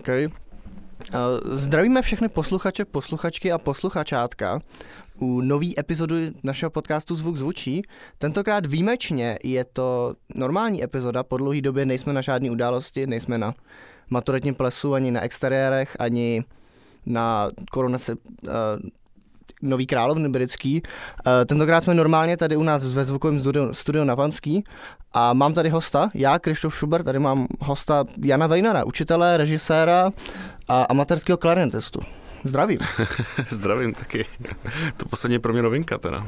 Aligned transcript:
Okay. 0.00 0.28
Zdravíme 1.44 2.02
všechny 2.02 2.28
posluchače, 2.28 2.84
posluchačky 2.84 3.52
a 3.52 3.58
posluchačátka 3.58 4.60
u 5.18 5.40
nové 5.40 5.66
epizody 5.78 6.32
našeho 6.42 6.70
podcastu 6.70 7.14
Zvuk 7.14 7.36
zvučí. 7.36 7.82
Tentokrát 8.18 8.66
výjimečně 8.66 9.38
je 9.44 9.64
to 9.64 10.14
normální 10.34 10.84
epizoda, 10.84 11.22
po 11.22 11.36
dlouhé 11.36 11.60
době 11.60 11.84
nejsme 11.86 12.12
na 12.12 12.20
žádné 12.20 12.50
události, 12.50 13.06
nejsme 13.06 13.38
na 13.38 13.54
maturitním 14.10 14.54
plesu, 14.54 14.94
ani 14.94 15.10
na 15.10 15.20
exteriérech, 15.20 15.96
ani 15.98 16.44
na 17.06 17.50
korunaci 17.70 18.12
uh, 18.12 18.52
Nový 19.62 19.86
Královny 19.86 20.28
britský. 20.28 20.82
Uh, 20.82 21.32
tentokrát 21.46 21.84
jsme 21.84 21.94
normálně 21.94 22.36
tady 22.36 22.56
u 22.56 22.62
nás 22.62 22.84
ve 22.84 23.04
zvukovém 23.04 23.40
studiu, 23.40 23.74
studiu 23.74 24.04
na 24.04 24.16
Panský 24.16 24.64
a 25.12 25.32
mám 25.32 25.54
tady 25.54 25.68
hosta, 25.68 26.10
já, 26.14 26.38
Krištof 26.38 26.74
Schubert, 26.74 27.04
tady 27.04 27.18
mám 27.18 27.46
hosta 27.60 28.04
Jana 28.24 28.46
Vejnara, 28.46 28.84
učitele, 28.84 29.36
režiséra 29.36 30.10
a 30.68 30.82
amatérského 30.82 31.38
klarinetistu. 31.38 32.00
Zdravím. 32.44 32.78
Zdravím 33.48 33.94
taky. 33.94 34.26
To 34.96 35.08
poslední 35.08 35.34
je 35.34 35.38
pro 35.38 35.52
mě 35.52 35.62
novinka 35.62 35.98
teda. 35.98 36.18
Uh, 36.18 36.26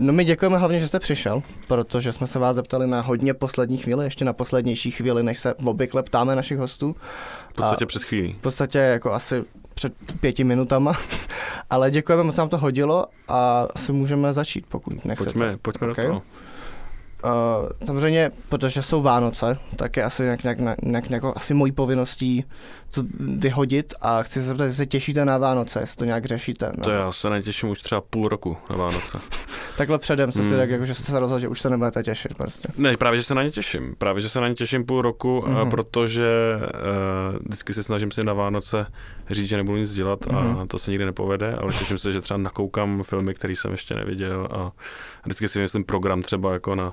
no 0.00 0.12
my 0.12 0.24
děkujeme 0.24 0.58
hlavně, 0.58 0.80
že 0.80 0.88
jste 0.88 1.00
přišel, 1.00 1.42
protože 1.68 2.12
jsme 2.12 2.26
se 2.26 2.38
vás 2.38 2.56
zeptali 2.56 2.86
na 2.86 3.00
hodně 3.00 3.34
poslední 3.34 3.78
chvíli, 3.78 4.04
ještě 4.04 4.24
na 4.24 4.32
poslednější 4.32 4.90
chvíli, 4.90 5.22
než 5.22 5.38
se 5.38 5.54
obvykle 5.54 6.02
ptáme 6.02 6.36
našich 6.36 6.58
hostů. 6.58 6.96
V 7.50 7.54
podstatě 7.54 7.86
před 7.86 8.02
chvílí. 8.02 8.32
V 8.32 8.42
podstatě 8.42 8.78
jako 8.78 9.12
asi 9.12 9.44
před 9.74 9.92
pěti 10.20 10.44
minutama, 10.44 10.92
ale 11.70 11.90
děkujeme, 11.90 12.22
moc 12.22 12.36
nám 12.36 12.48
to 12.48 12.58
hodilo 12.58 13.06
a 13.28 13.68
asi 13.74 13.92
můžeme 13.92 14.32
začít, 14.32 14.66
pokud 14.68 15.04
nechcete. 15.04 15.30
Pojďme, 15.30 15.56
pojďme 15.62 15.90
okay. 15.90 16.04
do 16.04 16.10
toho. 16.10 16.22
Uh, 17.24 17.68
samozřejmě, 17.86 18.30
protože 18.48 18.82
jsou 18.82 19.02
Vánoce, 19.02 19.58
tak 19.76 19.96
je 19.96 20.04
asi 20.04 20.22
nějak, 20.22 20.42
nějak, 20.42 20.58
nějak, 20.82 21.08
nějak 21.08 21.24
asi 21.34 21.54
mojí 21.54 21.72
povinností 21.72 22.44
vyhodit 23.20 23.94
a 24.00 24.22
chci 24.22 24.40
se 24.40 24.46
zeptat, 24.46 24.64
jestli 24.64 24.76
se 24.76 24.86
těšíte 24.86 25.24
na 25.24 25.38
Vánoce, 25.38 25.80
jestli 25.80 25.96
to 25.96 26.04
nějak 26.04 26.24
řešíte. 26.24 26.72
No. 26.76 26.84
To 26.84 26.90
já 26.90 27.12
se 27.12 27.30
netěším 27.30 27.68
už 27.68 27.82
třeba 27.82 28.00
půl 28.00 28.28
roku 28.28 28.56
na 28.70 28.76
Vánoce. 28.76 29.18
Takhle 29.76 29.98
předem 29.98 30.32
jsem 30.32 30.42
hmm. 30.42 30.50
si 30.50 30.56
řekl, 30.56 30.72
jako, 30.72 30.84
že 30.84 30.94
jste 30.94 31.12
se 31.12 31.20
rozhodl, 31.20 31.40
že 31.40 31.48
už 31.48 31.60
se 31.60 31.70
nebudete 31.70 32.02
těšit 32.02 32.36
prostě. 32.36 32.68
Ne, 32.76 32.96
právě, 32.96 33.18
že 33.18 33.24
se 33.24 33.34
na 33.34 33.42
ně 33.42 33.50
těším. 33.50 33.94
Právě, 33.98 34.22
že 34.22 34.28
se 34.28 34.40
na 34.40 34.48
ně 34.48 34.54
těším 34.54 34.84
půl 34.84 35.02
roku, 35.02 35.44
mm-hmm. 35.46 35.70
protože 35.70 36.28
uh, 36.56 37.38
vždycky 37.46 37.74
se 37.74 37.82
snažím 37.82 38.10
si 38.10 38.24
na 38.24 38.32
Vánoce 38.32 38.86
říct, 39.30 39.48
že 39.48 39.56
nebudu 39.56 39.78
nic 39.78 39.92
dělat 39.94 40.20
mm-hmm. 40.20 40.38
a 40.38 40.42
mhm. 40.42 40.68
to 40.68 40.78
se 40.78 40.90
nikdy 40.90 41.04
nepovede, 41.04 41.54
ale 41.54 41.72
těším 41.72 41.98
se, 41.98 42.12
že 42.12 42.20
třeba 42.20 42.38
nakoukám 42.38 43.02
filmy, 43.02 43.34
které 43.34 43.56
jsem 43.56 43.72
ještě 43.72 43.94
neviděl 43.94 44.48
a 44.54 44.72
vždycky 45.24 45.48
si 45.48 45.58
myslím 45.58 45.84
program 45.84 46.22
třeba 46.22 46.52
jako 46.52 46.74
na 46.74 46.92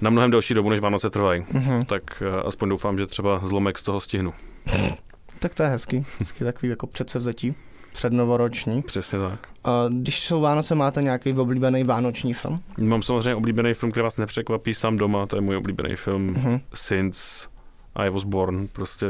na 0.00 0.10
mnohem 0.10 0.30
delší 0.30 0.54
dobu, 0.54 0.70
než 0.70 0.80
Vánoce 0.80 1.10
trvají. 1.10 1.42
Mm-hmm. 1.42 1.84
Tak 1.84 2.02
uh, 2.20 2.48
aspoň 2.48 2.68
doufám, 2.68 2.98
že 2.98 3.06
třeba 3.06 3.40
zlomek 3.42 3.78
z 3.78 3.82
toho 3.82 4.00
stihnu. 4.00 4.34
Tak 5.42 5.54
to 5.54 5.62
je 5.62 5.68
hezký, 5.68 6.04
hezký 6.18 6.44
takový 6.44 6.70
jako 6.70 6.86
předsevzetí 6.86 7.54
přednovoroční. 7.92 8.82
Přesně 8.82 9.18
tak. 9.18 9.48
A 9.64 9.84
když 9.88 10.20
jsou 10.20 10.40
Vánoce, 10.40 10.74
máte 10.74 11.02
nějaký 11.02 11.32
oblíbený 11.32 11.84
vánoční 11.84 12.34
film? 12.34 12.60
Mám 12.78 13.02
samozřejmě 13.02 13.34
oblíbený 13.34 13.74
film, 13.74 13.92
který 13.92 14.02
vás 14.02 14.18
nepřekvapí 14.18 14.74
sám 14.74 14.96
doma, 14.96 15.26
to 15.26 15.36
je 15.36 15.40
můj 15.40 15.56
oblíbený 15.56 15.96
film 15.96 16.34
mm-hmm. 16.34 16.60
Since 16.74 17.48
I 17.94 18.10
was 18.10 18.24
born, 18.24 18.68
prostě 18.72 19.06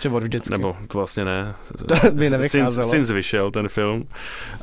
že 0.00 0.08
od 0.08 0.22
vždycky. 0.22 0.50
Nebo 0.50 0.76
to 0.88 0.98
vlastně 0.98 1.24
ne. 1.24 1.54
To 1.88 2.10
by 2.14 2.30
nevycházelo. 2.30 2.90
Sins 2.90 3.10
vyšel 3.10 3.50
ten 3.50 3.68
film 3.68 4.08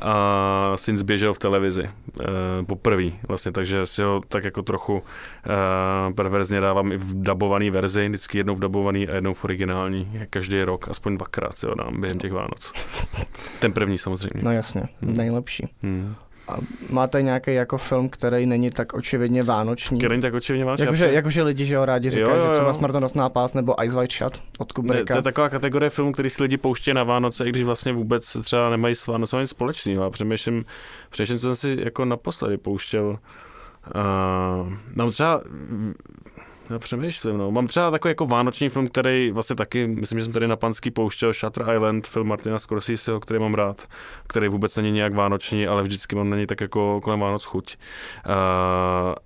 a 0.00 0.72
Sins 0.76 1.02
běžel 1.02 1.34
v 1.34 1.38
televizi 1.38 1.82
uh, 1.82 2.26
poprvé 2.66 3.10
vlastně, 3.28 3.52
takže 3.52 3.86
si 3.86 4.02
ho 4.02 4.20
tak 4.28 4.44
jako 4.44 4.62
trochu 4.62 4.94
uh, 4.94 6.14
perverzně 6.14 6.60
dávám 6.60 6.92
i 6.92 6.96
v 6.96 7.22
dabovaný 7.22 7.70
verzi, 7.70 8.08
vždycky 8.08 8.38
jednou 8.38 8.54
v 8.54 8.60
dabovaný 8.60 9.08
a 9.08 9.14
jednou 9.14 9.34
v 9.34 9.44
originální, 9.44 10.20
každý 10.30 10.62
rok, 10.62 10.88
aspoň 10.88 11.16
dvakrát 11.16 11.58
si 11.58 11.66
ho 11.66 11.74
dám 11.74 12.00
během 12.00 12.18
těch 12.18 12.32
Vánoc. 12.32 12.72
Ten 13.60 13.72
první 13.72 13.98
samozřejmě. 13.98 14.40
No 14.42 14.52
jasně, 14.52 14.82
hmm. 15.02 15.16
nejlepší. 15.16 15.68
Hmm. 15.82 16.14
A 16.48 16.56
máte 16.90 17.22
nějaký 17.22 17.54
jako 17.54 17.78
film, 17.78 18.08
který 18.08 18.46
není 18.46 18.70
tak 18.70 18.94
očividně 18.94 19.42
vánoční? 19.42 19.98
Který 19.98 20.10
není 20.10 20.22
tak 20.22 20.34
očividně 20.34 20.64
vánoční? 20.64 20.84
Jakože, 20.84 21.12
jakože 21.12 21.42
lidi, 21.42 21.64
že 21.64 21.76
ho 21.76 21.84
rádi 21.84 22.10
říkají, 22.10 22.28
jo, 22.28 22.36
jo, 22.36 22.42
jo. 22.42 22.48
že 22.48 22.52
třeba 22.52 22.72
Smrtonosná 22.72 23.28
pás 23.28 23.54
nebo 23.54 23.84
Ice 23.84 23.96
White 23.96 24.12
Shut 24.12 24.42
od 24.58 24.72
Kubricka. 24.72 24.98
Ne, 24.98 25.04
to 25.04 25.18
je 25.18 25.22
taková 25.22 25.48
kategorie 25.48 25.90
filmů, 25.90 26.12
který 26.12 26.30
si 26.30 26.42
lidi 26.42 26.56
pouští 26.56 26.94
na 26.94 27.04
Vánoce, 27.04 27.46
i 27.46 27.48
když 27.48 27.64
vlastně 27.64 27.92
vůbec 27.92 28.36
třeba 28.44 28.70
nemají 28.70 28.94
s 28.94 29.06
Vánocem 29.06 29.40
nic 29.40 29.50
společného. 29.50 30.04
A 30.04 30.10
přemýšlím, 30.10 30.64
přemýšlím, 31.10 31.38
co 31.38 31.42
jsem 31.42 31.56
si 31.56 31.84
jako 31.84 32.04
naposledy 32.04 32.56
pouštěl. 32.58 33.18
Uh, 33.94 34.72
mám 34.94 35.10
třeba 35.10 35.42
já 36.72 36.78
přemýšlím, 36.78 37.38
no. 37.38 37.50
Mám 37.50 37.66
třeba 37.66 37.90
takový 37.90 38.10
jako 38.10 38.26
vánoční 38.26 38.68
film, 38.68 38.88
který 38.88 39.30
vlastně 39.30 39.56
taky, 39.56 39.86
myslím, 39.86 40.18
že 40.18 40.24
jsem 40.24 40.32
tady 40.32 40.48
na 40.48 40.56
Panský 40.56 40.90
pouštěl 40.90 41.32
Shutter 41.32 41.66
Island, 41.74 42.06
film 42.06 42.28
Martina 42.28 42.58
Scorseseho, 42.58 43.20
který 43.20 43.40
mám 43.40 43.54
rád, 43.54 43.86
který 44.26 44.48
vůbec 44.48 44.76
není 44.76 44.90
nějak 44.90 45.14
vánoční, 45.14 45.66
ale 45.66 45.82
vždycky 45.82 46.16
mám 46.16 46.30
na 46.30 46.36
něj 46.36 46.46
tak 46.46 46.60
jako 46.60 47.00
kolem 47.00 47.20
Vánoc 47.20 47.44
chuť. 47.44 47.76
Uh, 48.26 48.32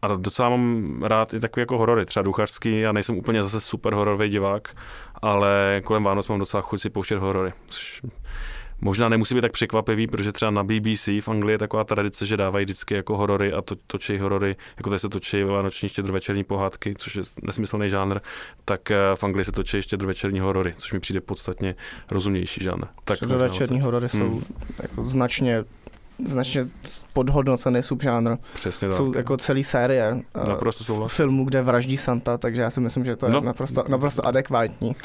a 0.02 0.16
docela 0.16 0.48
mám 0.48 1.02
rád 1.02 1.34
i 1.34 1.40
takový 1.40 1.62
jako 1.62 1.78
horory, 1.78 2.04
třeba 2.04 2.24
duchařský, 2.24 2.80
já 2.80 2.92
nejsem 2.92 3.18
úplně 3.18 3.42
zase 3.42 3.60
super 3.60 3.94
hororový 3.94 4.28
divák, 4.28 4.76
ale 5.22 5.80
kolem 5.84 6.04
Vánoc 6.04 6.28
mám 6.28 6.38
docela 6.38 6.60
chuť 6.60 6.80
si 6.80 6.90
pouštět 6.90 7.18
horory, 7.18 7.52
což 7.68 8.02
možná 8.80 9.08
nemusí 9.08 9.34
být 9.34 9.40
tak 9.40 9.52
překvapivý, 9.52 10.06
protože 10.06 10.32
třeba 10.32 10.50
na 10.50 10.64
BBC 10.64 11.06
v 11.20 11.28
Anglii 11.28 11.54
je 11.54 11.58
taková 11.58 11.84
tradice, 11.84 12.26
že 12.26 12.36
dávají 12.36 12.64
vždycky 12.64 12.94
jako 12.94 13.16
horory 13.16 13.52
a 13.52 13.62
to, 13.62 13.74
točí 13.86 14.18
horory, 14.18 14.56
jako 14.76 14.90
tady 14.90 15.00
se 15.00 15.08
točí 15.08 15.42
vánoční 15.42 15.88
štědrovečerní 15.88 16.44
pohádky, 16.44 16.94
což 16.98 17.16
je 17.16 17.22
nesmyslný 17.42 17.90
žánr, 17.90 18.18
tak 18.64 18.90
eh, 18.90 18.96
v 19.14 19.24
Anglii 19.24 19.44
se 19.44 19.52
točí 19.52 19.82
štědrovečerní 19.82 20.40
horory, 20.40 20.74
což 20.76 20.92
mi 20.92 21.00
přijde 21.00 21.20
podstatně 21.20 21.74
rozumnější 22.10 22.64
žánr. 22.64 22.84
Tak 23.04 23.16
štědrovečerní 23.16 23.80
horory 23.80 24.08
jsou 24.08 24.18
hmm. 24.18 24.42
jako 24.82 25.04
značně 25.04 25.64
značně 26.24 26.66
podhodnocený 27.12 27.82
subžánr. 27.82 28.36
Přesně 28.54 28.88
tak. 28.88 28.96
Jsou 28.96 29.12
jako 29.16 29.36
celý 29.36 29.64
série 29.64 30.22
eh, 30.34 30.48
naprosto 30.48 30.84
souhlasím. 30.84 31.16
filmů, 31.16 31.44
kde 31.44 31.62
vraždí 31.62 31.96
Santa, 31.96 32.38
takže 32.38 32.62
já 32.62 32.70
si 32.70 32.80
myslím, 32.80 33.04
že 33.04 33.16
to 33.16 33.26
je 33.26 33.32
no. 33.32 33.40
naprosto, 33.40 33.84
naprosto 33.88 34.26
adekvátní. 34.26 34.96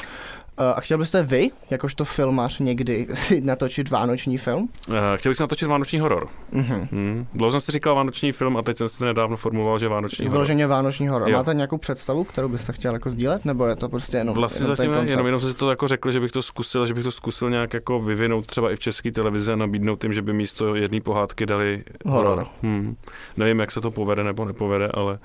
Eh, 0.58 0.74
a 0.74 0.80
chtěl 0.80 0.98
byste 0.98 1.22
vy, 1.22 1.50
jakožto 1.70 2.04
filmař, 2.04 2.58
někdy 2.58 3.06
si 3.14 3.40
natočit 3.40 3.90
vánoční 3.90 4.38
film? 4.38 4.68
Uh, 4.88 4.94
chtěl 5.16 5.30
bych 5.30 5.36
si 5.36 5.42
natočit 5.42 5.68
vánoční 5.68 6.00
horor. 6.00 6.28
Uh-huh. 6.52 6.88
Hmm. 6.92 7.26
Dlouho 7.34 7.50
jsem 7.50 7.60
si 7.60 7.72
říkal 7.72 7.94
vánoční 7.94 8.32
film 8.32 8.56
a 8.56 8.62
teď 8.62 8.78
jsem 8.78 8.88
si 8.88 9.04
nedávno 9.04 9.36
formuloval, 9.36 9.78
že 9.78 9.88
vánoční 9.88 10.26
horor. 10.26 10.32
Vyloženě 10.32 10.66
vánoční 10.66 11.08
horor. 11.08 11.28
Jo. 11.28 11.36
Máte 11.36 11.54
nějakou 11.54 11.78
představu, 11.78 12.24
kterou 12.24 12.48
byste 12.48 12.72
chtěl 12.72 12.92
jako 12.92 13.10
sdílet, 13.10 13.44
nebo 13.44 13.66
je 13.66 13.76
to 13.76 13.88
prostě 13.88 14.16
jenom 14.16 14.34
Vlastně 14.34 14.64
jenom 14.64 14.76
zatím 14.76 15.08
jenom, 15.08 15.26
jenom 15.26 15.40
jsem 15.40 15.50
si 15.50 15.56
to 15.56 15.70
jako 15.70 15.88
řekl, 15.88 16.12
že 16.12 16.20
bych 16.20 16.32
to 16.32 16.42
zkusil, 16.42 16.86
že 16.86 16.94
bych 16.94 17.04
to 17.04 17.10
zkusil 17.10 17.50
nějak 17.50 17.74
jako 17.74 18.00
vyvinout 18.00 18.46
třeba 18.46 18.70
i 18.70 18.76
v 18.76 18.78
české 18.78 19.12
televizi 19.12 19.52
a 19.52 19.56
nabídnout 19.56 20.00
tím, 20.00 20.12
že 20.12 20.22
by 20.22 20.32
místo 20.32 20.74
jedné 20.74 21.00
pohádky 21.00 21.46
dali 21.46 21.84
horor. 22.06 22.26
horor. 22.26 22.46
Hmm. 22.62 22.96
Nevím, 23.36 23.60
jak 23.60 23.70
se 23.70 23.80
to 23.80 23.90
povede 23.90 24.24
nebo 24.24 24.44
nepovede, 24.44 24.88
ale 24.94 25.18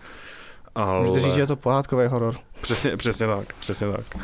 ale... 0.76 1.00
Můžete 1.00 1.20
říct, 1.20 1.34
že 1.34 1.42
je 1.42 1.48
to 1.48 1.56
pohádkový 1.56 2.08
horor. 2.08 2.36
Přesně, 2.62 2.98
přesně 2.98 3.28
tak, 3.28 3.54
přesně 3.54 3.88
tak. 3.92 4.24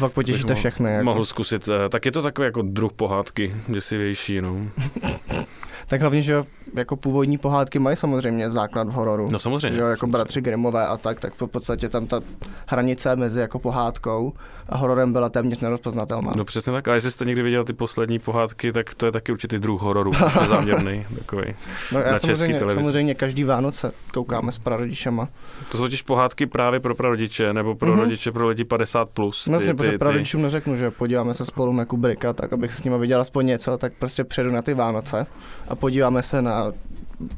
Pak 0.00 0.12
potěšíte 0.12 0.54
všechny. 0.54 0.92
Jako. 0.92 1.04
Mohl 1.04 1.24
zkusit. 1.24 1.68
Eh, 1.68 1.88
tak 1.88 2.06
je 2.06 2.12
to 2.12 2.22
takový 2.22 2.44
jako 2.44 2.62
druh 2.62 2.92
pohádky, 2.92 3.54
děsivější, 3.68 4.40
no. 4.40 4.56
tak 5.92 6.00
hlavně, 6.00 6.22
že 6.22 6.44
jako 6.74 6.96
původní 6.96 7.38
pohádky 7.38 7.78
mají 7.78 7.96
samozřejmě 7.96 8.50
základ 8.50 8.88
v 8.88 8.92
hororu. 8.92 9.28
No 9.32 9.38
samozřejmě. 9.38 9.76
Že 9.76 9.80
jako 9.80 9.96
samozřejmě. 9.96 10.12
bratři 10.12 10.40
Grimmové 10.40 10.86
a 10.86 10.96
tak, 10.96 11.20
tak 11.20 11.32
v 11.34 11.46
podstatě 11.46 11.88
tam 11.88 12.06
ta 12.06 12.20
hranice 12.66 13.16
mezi 13.16 13.40
jako 13.40 13.58
pohádkou 13.58 14.32
a 14.68 14.76
hororem 14.76 15.12
byla 15.12 15.28
téměř 15.28 15.60
nerozpoznatelná. 15.60 16.32
No 16.36 16.44
přesně 16.44 16.72
tak. 16.72 16.88
A 16.88 16.94
jestli 16.94 17.10
jste 17.10 17.24
někdy 17.24 17.42
viděl 17.42 17.64
ty 17.64 17.72
poslední 17.72 18.18
pohádky, 18.18 18.72
tak 18.72 18.94
to 18.94 19.06
je 19.06 19.12
taky 19.12 19.32
určitý 19.32 19.58
druh 19.58 19.82
hororu, 19.82 20.12
záměrný 20.48 21.06
takový. 21.18 21.54
No 21.92 22.00
já 22.00 22.12
na 22.12 22.18
český 22.18 22.52
televizi. 22.52 22.74
samozřejmě 22.74 23.14
každý 23.14 23.44
Vánoce 23.44 23.92
koukáme 24.12 24.52
s 24.52 24.58
prarodičema. 24.58 25.28
To 25.70 25.76
jsou 25.76 25.82
totiž 25.82 26.02
pohádky 26.02 26.46
právě 26.46 26.80
pro 26.80 26.94
prarodiče, 26.94 27.52
nebo 27.52 27.74
pro 27.74 27.94
mm-hmm. 27.94 28.00
rodiče 28.00 28.32
pro 28.32 28.48
lidi 28.48 28.64
50+. 28.64 29.06
Plus, 29.14 29.44
ty, 29.44 29.50
no 29.50 29.60
ty, 29.60 29.74
protože 29.74 29.98
prarodičům 29.98 30.42
neřeknu, 30.42 30.76
že 30.76 30.90
podíváme 30.90 31.34
se 31.34 31.44
spolu 31.44 31.72
na 31.72 31.84
Kubricka, 31.84 32.32
tak 32.32 32.52
abych 32.52 32.74
s 32.74 32.84
nimi 32.84 32.98
viděl 32.98 33.20
aspoň 33.20 33.46
něco, 33.46 33.76
tak 33.76 33.92
prostě 33.98 34.24
přejdu 34.24 34.50
na 34.50 34.62
ty 34.62 34.74
Vánoce 34.74 35.26
a 35.68 35.74
podíváme 35.82 36.22
se 36.22 36.42
na 36.42 36.72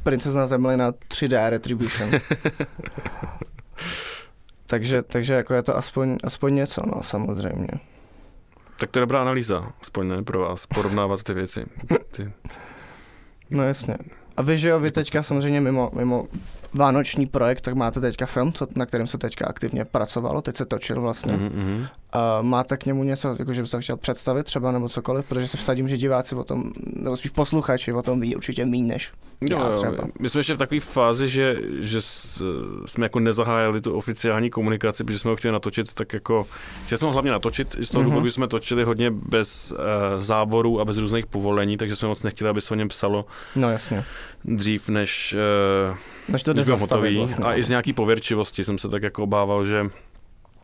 Princezna 0.03 0.47
Zemlina 0.47 0.93
3D 0.93 1.49
Retribution. 1.49 2.11
takže, 4.67 5.03
takže 5.03 5.35
jako 5.35 5.55
je 5.55 5.63
to 5.63 5.77
aspoň, 5.77 6.19
aspoň 6.25 6.55
něco, 6.55 6.83
no, 6.87 7.03
samozřejmě. 7.03 7.69
Tak 8.79 8.91
to 8.91 8.99
je 8.99 9.01
dobrá 9.01 9.21
analýza, 9.21 9.73
aspoň 9.81 10.09
ne 10.09 10.23
pro 10.23 10.41
vás, 10.41 10.67
porovnávat 10.67 11.23
ty 11.23 11.35
věci. 11.35 11.67
Ty... 12.11 12.33
No 13.51 13.65
jasně. 13.65 13.97
A 14.37 14.43
vy, 14.43 14.59
že 14.59 14.69
jo, 14.69 14.81
vy 14.81 14.91
teďka 14.91 15.23
samozřejmě 15.23 15.61
mimo, 15.61 15.91
mimo 15.95 16.27
vánoční 16.75 17.27
projekt, 17.27 17.61
tak 17.61 17.75
máte 17.75 18.01
teďka 18.01 18.27
film, 18.27 18.53
co, 18.53 18.67
na 18.77 18.87
kterém 18.87 19.07
se 19.07 19.19
teďka 19.19 19.47
aktivně 19.47 19.85
pracovalo, 19.85 20.43
teď 20.43 20.57
se 20.57 20.65
točil 20.65 21.01
vlastně. 21.01 21.33
Mm-hmm. 21.33 21.81
Uh, 21.81 21.89
máte 22.47 22.77
k 22.77 22.87
němu 22.87 23.05
něco, 23.05 23.37
jako 23.39 23.53
že 23.53 23.63
byste 23.63 23.81
chtěl 23.81 23.97
představit 23.97 24.45
třeba 24.45 24.73
nebo 24.73 24.89
cokoliv, 24.89 25.29
protože 25.29 25.49
se 25.49 25.57
vsadím, 25.57 25.89
že 25.89 25.97
diváci 25.97 26.35
o 26.35 26.45
tom, 26.45 26.73
nebo 26.97 27.17
spíš 27.17 27.31
posluchači 27.31 27.93
o 27.93 28.03
tom 28.03 28.21
ví 28.21 28.37
určitě 28.37 28.65
méně 28.65 28.85
než 28.85 29.13
jo, 29.51 29.59
já 29.71 29.77
třeba. 29.77 30.05
My 30.21 30.29
jsme 30.29 30.39
ještě 30.39 30.55
v 30.55 30.59
takové 30.59 30.81
fázi, 30.81 31.29
že, 31.29 31.57
že 31.81 32.01
jsme 32.87 33.05
jako 33.05 33.21
nezahájili 33.21 33.81
tu 33.81 33.95
oficiální 33.95 34.51
komunikaci, 34.51 35.05
protože 35.05 35.19
jsme 35.19 35.31
ho 35.31 35.37
chtěli 35.37 35.53
natočit 35.53 35.95
tak 35.95 36.13
jako, 36.13 36.47
chtěli 36.85 36.99
jsme 36.99 37.07
ho 37.07 37.13
hlavně 37.13 37.31
natočit 37.31 37.77
z 37.81 37.91
toho 37.91 38.03
mm-hmm. 38.03 38.05
důvodu, 38.05 38.27
že 38.27 38.33
jsme 38.33 38.49
točili 38.49 38.85
hodně 38.85 39.11
bez 39.11 39.73
uh, 39.73 39.79
záborů 40.19 40.81
a 40.81 40.85
bez 40.85 40.99
různých 40.99 41.27
povolení, 41.27 41.77
takže 41.77 41.97
jsme 41.97 42.09
moc 42.09 42.23
nechtěli, 42.23 42.51
aby 42.51 42.61
se 42.61 42.75
o 42.75 42.77
něm 42.77 42.89
psalo. 42.89 43.27
No 43.57 43.71
jasně. 43.71 44.05
Dřív, 44.45 44.89
než, 44.89 45.37
uh, 45.91 45.97
než 46.29 46.43
to 46.43 46.55
než 46.55 46.69
hotový. 46.69 47.17
Vlastně. 47.17 47.45
A 47.45 47.55
i 47.55 47.63
z 47.63 47.69
nějaký 47.69 47.93
pověrčivosti 47.93 48.65
jsem 48.65 48.79
se 48.79 48.89
tak 48.89 49.03
jako 49.03 49.23
obával, 49.23 49.65
že 49.65 49.87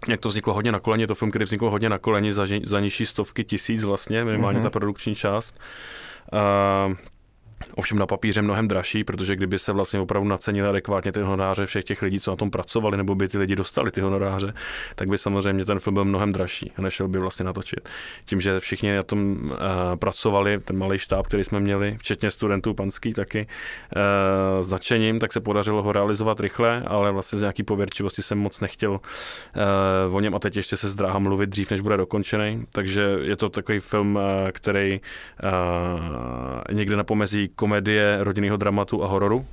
jak 0.09 0.21
to 0.21 0.29
vzniklo 0.29 0.55
hodně 0.55 0.73
na 0.73 0.81
koleni, 0.81 1.07
to 1.07 1.15
film, 1.15 1.31
který 1.31 1.45
vznikl 1.45 1.71
hodně 1.71 1.89
na 1.89 1.99
koleni 1.99 2.33
za, 2.33 2.47
za 2.63 2.81
nižší 2.81 3.07
stovky 3.07 3.45
tisíc 3.45 3.85
vlastně, 3.85 4.25
minimálně 4.25 4.59
mm-hmm. 4.59 4.63
ta 4.63 4.71
produkční 4.71 5.15
část. 5.15 5.61
Uh, 6.33 6.97
Ovšem 7.75 7.99
na 7.99 8.07
papíře 8.07 8.43
mnohem 8.43 8.69
dražší, 8.69 9.05
protože 9.05 9.37
kdyby 9.37 9.59
se 9.59 9.73
vlastně 9.73 10.01
opravdu 10.01 10.29
nacenili 10.29 10.69
adekvátně 10.69 11.13
ty 11.13 11.21
honoráře 11.21 11.67
všech 11.67 11.85
těch 11.85 12.03
lidí, 12.03 12.21
co 12.21 12.31
na 12.31 12.37
tom 12.37 12.51
pracovali, 12.51 12.97
nebo 12.97 13.15
by 13.15 13.29
ty 13.29 13.39
lidi 13.39 13.57
dostali 13.57 13.91
ty 13.91 14.01
honoráře, 14.01 14.55
tak 14.95 15.09
by 15.09 15.19
samozřejmě 15.19 15.65
ten 15.65 15.81
film 15.81 15.95
byl 15.95 16.05
mnohem 16.05 16.33
dražší 16.33 16.73
a 16.77 16.83
nešel 16.83 17.09
by 17.09 17.19
vlastně 17.19 17.45
natočit. 17.45 17.89
Tím, 18.25 18.41
že 18.41 18.61
všichni 18.61 18.97
na 18.97 19.03
tom 19.03 19.37
uh, 19.43 19.57
pracovali, 19.97 20.59
ten 20.59 20.79
malý 20.79 20.99
štáb, 20.99 21.27
který 21.27 21.45
jsme 21.45 21.61
měli, 21.61 21.97
včetně 21.99 22.31
studentů 22.31 22.75
panský 22.75 23.13
taky, 23.13 23.47
uh, 23.47 24.63
začením, 24.63 25.19
tak 25.19 25.33
se 25.33 25.41
podařilo 25.41 25.83
ho 25.83 25.93
realizovat 25.93 26.41
rychle, 26.41 26.83
ale 26.87 27.13
vlastně 27.13 27.39
z 27.39 27.41
nějaký 27.43 27.63
pověrčivosti 27.63 28.23
jsem 28.23 28.39
moc 28.39 28.61
nechtěl 28.61 28.91
uh, 28.91 30.17
o 30.17 30.21
něm 30.21 30.35
a 30.35 30.39
teď 30.39 30.57
ještě 30.57 30.77
se 30.77 30.89
zdráhám 30.89 31.23
mluvit 31.23 31.51
dřív, 31.51 31.71
než 31.71 31.81
bude 31.81 31.97
dokončený. 31.97 32.67
Takže 32.73 33.03
je 33.23 33.37
to 33.37 33.49
takový 33.49 33.81
film, 33.81 34.17
uh, 34.17 34.23
který 34.53 35.01
uh, 35.43 36.77
někde 36.77 36.97
na 36.97 37.05
pomezí 37.05 37.49
komedie 37.61 38.25
rodinného 38.25 38.57
dramatu 38.57 39.05
a 39.05 39.07
hororu. 39.07 39.47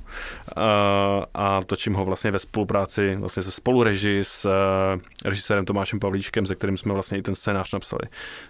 A, 0.56 1.26
a 1.34 1.60
točím 1.66 1.94
ho 1.94 2.04
vlastně 2.04 2.30
ve 2.30 2.38
spolupráci 2.38 3.16
vlastně 3.16 3.42
se 3.42 3.50
spolureži 3.50 4.20
s 4.22 4.44
uh, 4.44 5.00
režisérem 5.24 5.64
Tomášem 5.64 6.00
Pavlíčkem, 6.00 6.46
se 6.46 6.54
kterým 6.54 6.76
jsme 6.76 6.92
vlastně 6.92 7.18
i 7.18 7.22
ten 7.22 7.34
scénář 7.34 7.72
napsali 7.72 8.02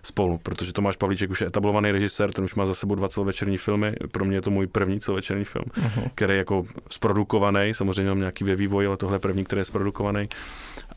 spolu, 0.02 0.38
protože 0.38 0.72
Tomáš 0.72 0.96
Pavlíček 0.96 1.30
už 1.30 1.40
je 1.40 1.46
etablovaný 1.46 1.90
režisér, 1.90 2.32
ten 2.32 2.44
už 2.44 2.54
má 2.54 2.66
za 2.66 2.74
sebou 2.74 2.94
dva 2.94 3.08
celovečerní 3.08 3.58
filmy, 3.58 3.92
pro 4.12 4.24
mě 4.24 4.36
je 4.36 4.42
to 4.42 4.50
můj 4.50 4.66
první 4.66 5.00
celovečerní 5.00 5.44
film, 5.44 5.64
uh-huh. 5.64 6.10
který 6.14 6.32
je 6.32 6.38
jako 6.38 6.64
zprodukovaný, 6.90 7.74
samozřejmě 7.74 8.08
mám 8.08 8.18
nějaký 8.18 8.44
ve 8.44 8.54
vývoji, 8.54 8.86
ale 8.86 8.96
tohle 8.96 9.16
je 9.16 9.20
první, 9.20 9.44
který 9.44 9.60
je 9.60 9.64
zprodukovaný. 9.64 10.28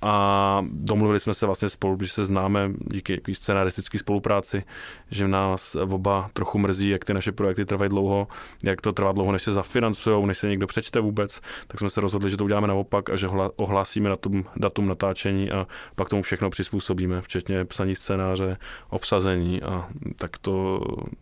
A 0.01 0.65
domluvili 0.71 1.19
jsme 1.19 1.33
se 1.33 1.45
vlastně 1.45 1.69
spolu, 1.69 1.97
že 2.01 2.07
se 2.07 2.25
známe 2.25 2.71
díky 2.93 3.13
jaký 3.13 3.35
scenaristické 3.35 3.99
spolupráci, 3.99 4.63
že 5.11 5.27
nás 5.27 5.75
oba 5.75 6.29
trochu 6.33 6.59
mrzí, 6.59 6.89
jak 6.89 7.05
ty 7.05 7.13
naše 7.13 7.31
projekty 7.31 7.65
trvají 7.65 7.89
dlouho, 7.89 8.27
jak 8.63 8.81
to 8.81 8.91
trvá 8.91 9.11
dlouho, 9.11 9.31
než 9.31 9.41
se 9.41 9.51
zafinancují, 9.51 10.25
než 10.25 10.37
se 10.37 10.47
někdo 10.47 10.67
přečte 10.67 10.99
vůbec, 10.99 11.41
tak 11.67 11.79
jsme 11.79 11.89
se 11.89 12.01
rozhodli, 12.01 12.29
že 12.29 12.37
to 12.37 12.43
uděláme 12.43 12.67
naopak 12.67 13.09
a 13.09 13.15
že 13.15 13.27
ohlásíme 13.55 14.09
na 14.09 14.15
tom 14.15 14.43
datum 14.55 14.87
natáčení 14.87 15.51
a 15.51 15.67
pak 15.95 16.09
tomu 16.09 16.21
všechno 16.21 16.49
přizpůsobíme, 16.49 17.21
včetně 17.21 17.65
psaní 17.65 17.95
scénáře, 17.95 18.57
obsazení 18.89 19.61
a 19.61 19.89
tak 20.15 20.37
to, 20.37 20.81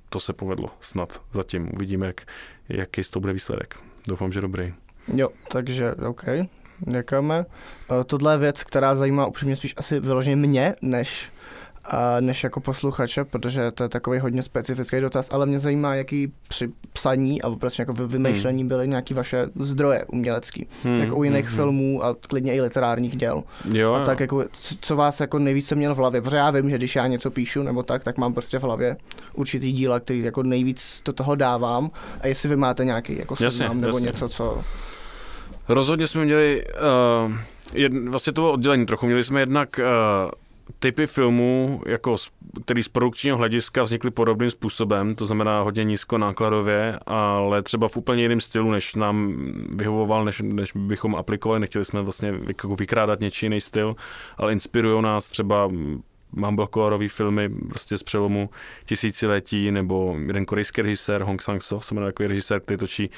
to 0.10 0.19
se 0.19 0.33
povedlo 0.33 0.68
snad 0.80 1.21
zatím. 1.33 1.69
Uvidíme, 1.74 2.07
jak, 2.07 2.21
jaký 2.69 3.01
toho 3.12 3.21
bude 3.21 3.33
výsledek. 3.33 3.75
Doufám, 4.07 4.31
že 4.31 4.42
dobrý. 4.42 4.74
Jo, 5.16 5.30
takže 5.51 5.95
OK. 5.95 6.24
Děkujeme. 6.80 7.45
Eh, 8.01 8.04
tohle 8.04 8.33
je 8.33 8.38
věc, 8.38 8.63
která 8.63 8.95
zajímá 8.95 9.25
upřímně 9.25 9.56
spíš 9.56 9.74
asi 9.77 10.00
vyloženě 10.00 10.36
mě, 10.36 10.75
než, 10.81 11.30
než 12.19 12.44
jako 12.44 12.59
posluchače, 12.59 13.24
protože 13.24 13.71
to 13.71 13.83
je 13.83 13.89
takový 13.89 14.19
hodně 14.19 14.41
specifický 14.41 15.00
dotaz, 15.01 15.30
ale 15.31 15.45
mě 15.45 15.59
zajímá, 15.59 15.95
jaký 15.95 16.31
při 16.50 16.69
psaní 16.94 17.41
a 17.41 17.50
vůbec 17.50 17.80
jako 17.80 17.94
vymýšlení 17.94 18.62
hmm. 18.62 18.68
byly 18.68 18.88
nějaký 18.88 19.13
vaše 19.13 19.47
zdroje 19.59 20.06
umělecký, 20.06 20.68
hmm. 20.83 21.00
jako 21.00 21.15
u 21.15 21.24
jiných 21.24 21.45
hmm. 21.45 21.56
filmů 21.56 22.03
a 22.03 22.15
klidně 22.27 22.56
i 22.56 22.62
literárních 22.62 23.15
děl. 23.15 23.44
Jo, 23.74 23.94
a 23.94 24.06
tak 24.06 24.19
jako, 24.19 24.45
co 24.81 24.95
vás 24.95 25.19
jako 25.19 25.39
nejvíce 25.39 25.75
měl 25.75 25.95
v 25.95 25.97
hlavě, 25.97 26.21
protože 26.21 26.38
já 26.38 26.51
vím, 26.51 26.69
že 26.69 26.77
když 26.77 26.95
já 26.95 27.07
něco 27.07 27.31
píšu 27.31 27.63
nebo 27.63 27.83
tak, 27.83 28.03
tak 28.03 28.18
mám 28.18 28.33
prostě 28.33 28.59
v 28.59 28.63
hlavě 28.63 28.97
určitý 29.33 29.71
díla, 29.71 30.00
který 30.00 30.24
jako 30.24 30.44
nejvíc 30.44 31.01
do 31.06 31.13
toho 31.13 31.35
dávám 31.35 31.92
a 32.21 32.27
jestli 32.27 32.50
vy 32.50 32.56
máte 32.56 32.85
nějaký 32.85 33.18
jako 33.18 33.35
seznam 33.35 33.81
nebo 33.81 33.97
jasně. 33.97 34.06
něco, 34.06 34.30
co... 34.30 34.63
Rozhodně 35.69 36.07
jsme 36.07 36.25
měli, 36.25 36.63
uh, 37.25 37.33
jed, 37.74 37.94
vlastně 37.94 38.33
to 38.33 38.42
bylo 38.42 38.53
oddělení 38.53 38.85
trochu, 38.85 39.06
měli 39.06 39.24
jsme 39.24 39.39
jednak 39.39 39.80
uh, 39.80 40.31
typy 40.80 41.07
filmů, 41.07 41.81
jako, 41.88 42.16
který 42.66 42.83
z 42.83 42.88
produkčního 42.88 43.38
hlediska 43.38 43.83
vznikly 43.83 44.12
podobným 44.12 44.51
způsobem, 44.51 45.16
to 45.16 45.25
znamená 45.25 45.62
hodně 45.62 45.83
nízko 45.83 46.18
nákladově, 46.18 47.00
ale 47.06 47.62
třeba 47.62 47.88
v 47.88 47.98
úplně 47.98 48.21
jiném 48.21 48.42
stylu, 48.42 48.71
než 48.71 48.95
nám 48.95 49.36
vyhovoval, 49.75 50.25
než, 50.25 50.42
než 50.42 50.71
bychom 50.75 51.16
aplikovali. 51.16 51.60
Nechtěli 51.60 51.86
jsme 51.86 52.01
vlastně 52.01 52.33
jako 52.48 52.75
vykrádat 52.75 53.19
něčí 53.19 53.45
jiný 53.45 53.62
styl, 53.62 53.95
ale 54.38 54.54
inspirují 54.54 55.01
nás 55.01 55.27
třeba 55.27 55.69
mumblecoreový 56.31 57.07
filmy 57.07 57.50
prostě 57.50 57.98
z 57.98 58.04
přelomu 58.04 58.50
tisíciletí, 58.86 59.71
nebo 59.71 60.16
jeden 60.27 60.45
korejský 60.45 60.81
režisér, 60.81 61.24
Hong 61.24 61.42
Sang-so, 61.42 61.80
se 61.80 61.95
jmenuje 61.95 62.10
jako 62.10 62.24
režisér, 62.24 62.60
který 62.60 62.77
točí 62.77 63.10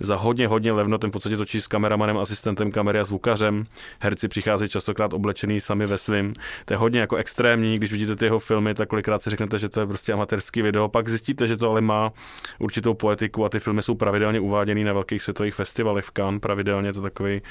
za 0.00 0.16
hodně, 0.16 0.48
hodně 0.48 0.72
levno, 0.72 0.98
ten 0.98 1.10
v 1.10 1.12
podstatě 1.12 1.36
točí 1.36 1.60
s 1.60 1.66
kameramanem, 1.66 2.18
asistentem 2.18 2.72
kamery 2.72 3.00
a 3.00 3.04
zvukařem. 3.04 3.64
Herci 4.00 4.28
přicházejí 4.28 4.68
častokrát 4.68 5.12
oblečený 5.12 5.60
sami 5.60 5.86
ve 5.86 5.98
svým. 5.98 6.34
To 6.64 6.74
je 6.74 6.78
hodně 6.78 7.00
jako 7.00 7.16
extrémní, 7.16 7.76
když 7.76 7.92
vidíte 7.92 8.16
ty 8.16 8.24
jeho 8.24 8.38
filmy, 8.38 8.74
tak 8.74 8.88
kolikrát 8.88 9.22
si 9.22 9.30
řeknete, 9.30 9.58
že 9.58 9.68
to 9.68 9.80
je 9.80 9.86
prostě 9.86 10.12
amatérský 10.12 10.62
video, 10.62 10.88
pak 10.88 11.08
zjistíte, 11.08 11.46
že 11.46 11.56
to 11.56 11.70
ale 11.70 11.80
má 11.80 12.12
určitou 12.58 12.94
poetiku 12.94 13.44
a 13.44 13.48
ty 13.48 13.60
filmy 13.60 13.82
jsou 13.82 13.94
pravidelně 13.94 14.40
uváděny 14.40 14.84
na 14.84 14.92
velkých 14.92 15.22
světových 15.22 15.54
festivalech 15.54 16.04
v 16.04 16.12
Cannes, 16.12 16.40
pravidelně 16.40 16.92
to 16.92 17.02
takový 17.02 17.42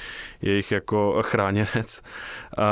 jejich 0.42 0.72
jako 0.72 1.18
chráněnec. 1.22 2.02
Uh, 2.58 2.64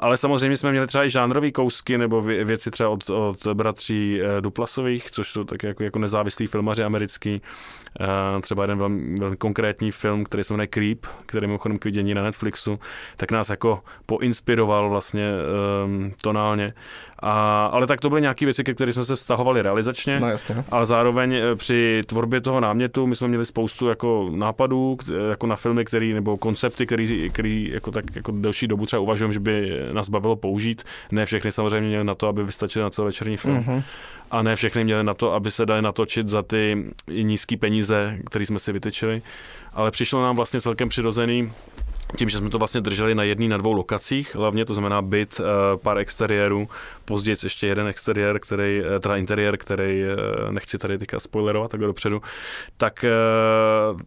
ale 0.00 0.16
samozřejmě 0.16 0.56
jsme 0.56 0.70
měli 0.70 0.86
třeba 0.86 1.04
i 1.04 1.10
žánrové 1.10 1.50
kousky 1.50 1.98
nebo 1.98 2.22
věci 2.22 2.70
třeba 2.70 2.88
od, 2.88 3.10
od 3.10 3.46
bratří 3.46 4.20
uh, 4.20 4.40
Duplasových, 4.40 5.10
což 5.10 5.28
jsou 5.28 5.44
tak 5.44 5.62
jako, 5.62 5.82
jako 5.82 5.98
nezávislí 5.98 6.46
filmaři 6.46 6.84
americký. 6.84 7.42
Uh, 8.00 8.40
třeba 8.40 8.62
jeden 8.62 8.78
velmi 8.78 9.09
velmi 9.18 9.36
konkrétní 9.36 9.90
film, 9.90 10.24
který 10.24 10.44
se 10.44 10.52
jmenuje 10.52 10.66
Creep, 10.66 11.06
který 11.26 11.46
mimochodem 11.46 11.78
k 11.78 11.84
vidění 11.84 12.14
na 12.14 12.22
Netflixu, 12.22 12.78
tak 13.16 13.30
nás 13.30 13.50
jako 13.50 13.82
poinspiroval 14.06 14.90
vlastně 14.90 15.32
um, 15.84 16.12
tonálně. 16.22 16.74
A, 17.22 17.66
ale 17.66 17.86
tak 17.86 18.00
to 18.00 18.08
byly 18.08 18.20
nějaké 18.20 18.44
věci, 18.44 18.64
ke 18.64 18.74
kterým 18.74 18.92
jsme 18.92 19.04
se 19.04 19.16
vztahovali 19.16 19.62
realizačně, 19.62 20.20
no, 20.20 20.28
jasně. 20.28 20.64
ale 20.70 20.86
zároveň 20.86 21.34
eh, 21.34 21.56
při 21.56 22.02
tvorbě 22.06 22.40
toho 22.40 22.60
námětu 22.60 23.06
my 23.06 23.16
jsme 23.16 23.28
měli 23.28 23.44
spoustu 23.44 23.88
jako 23.88 24.30
nápadů, 24.34 24.96
jako 25.30 25.46
na 25.46 25.56
filmy, 25.56 25.84
který, 25.84 26.12
nebo 26.12 26.36
koncepty, 26.36 26.86
který, 26.86 27.30
který 27.30 27.70
jako 27.72 27.90
tak 27.90 28.16
jako 28.16 28.32
delší 28.32 28.66
dobu 28.66 28.86
třeba 28.86 29.00
uvažujeme, 29.00 29.32
že 29.32 29.40
by 29.40 29.72
nás 29.92 30.08
bavilo 30.08 30.36
použít. 30.36 30.82
Ne 31.12 31.26
všechny 31.26 31.52
samozřejmě 31.52 31.88
měli 31.88 32.04
na 32.04 32.14
to, 32.14 32.28
aby 32.28 32.44
vystačili 32.44 32.82
na 32.82 32.90
celovečerní 32.90 33.36
film. 33.36 33.58
Mm-hmm. 33.58 33.82
A 34.30 34.42
ne 34.42 34.56
všechny 34.56 34.84
měli 34.84 35.04
na 35.04 35.14
to, 35.14 35.32
aby 35.32 35.50
se 35.50 35.66
dali 35.66 35.82
natočit 35.82 36.28
za 36.28 36.42
ty 36.42 36.84
nízké 37.22 37.56
peníze, 37.56 38.18
které 38.30 38.46
jsme 38.46 38.58
si 38.58 38.72
vytyčili. 38.72 38.89
Ale 39.72 39.90
přišlo 39.90 40.22
nám 40.22 40.36
vlastně 40.36 40.60
celkem 40.60 40.88
přirozený 40.88 41.52
tím, 42.16 42.28
že 42.28 42.38
jsme 42.38 42.50
to 42.50 42.58
vlastně 42.58 42.80
drželi 42.80 43.14
na 43.14 43.22
jedné, 43.22 43.48
na 43.48 43.56
dvou 43.56 43.72
lokacích, 43.72 44.34
hlavně 44.34 44.64
to 44.64 44.74
znamená 44.74 45.02
byt, 45.02 45.40
eh, 45.40 45.76
pár 45.76 45.98
exteriérů, 45.98 46.68
později 47.04 47.36
ještě 47.42 47.66
jeden 47.66 47.86
exteriér, 47.86 48.38
který, 48.38 48.82
eh, 48.96 49.00
teda 49.00 49.16
interiér, 49.16 49.56
který 49.56 50.02
eh, 50.02 50.52
nechci 50.52 50.78
tady 50.78 50.98
teďka 50.98 51.20
spoilerovat 51.20 51.70
takhle 51.70 51.86
dopředu, 51.86 52.22
tak, 52.76 53.04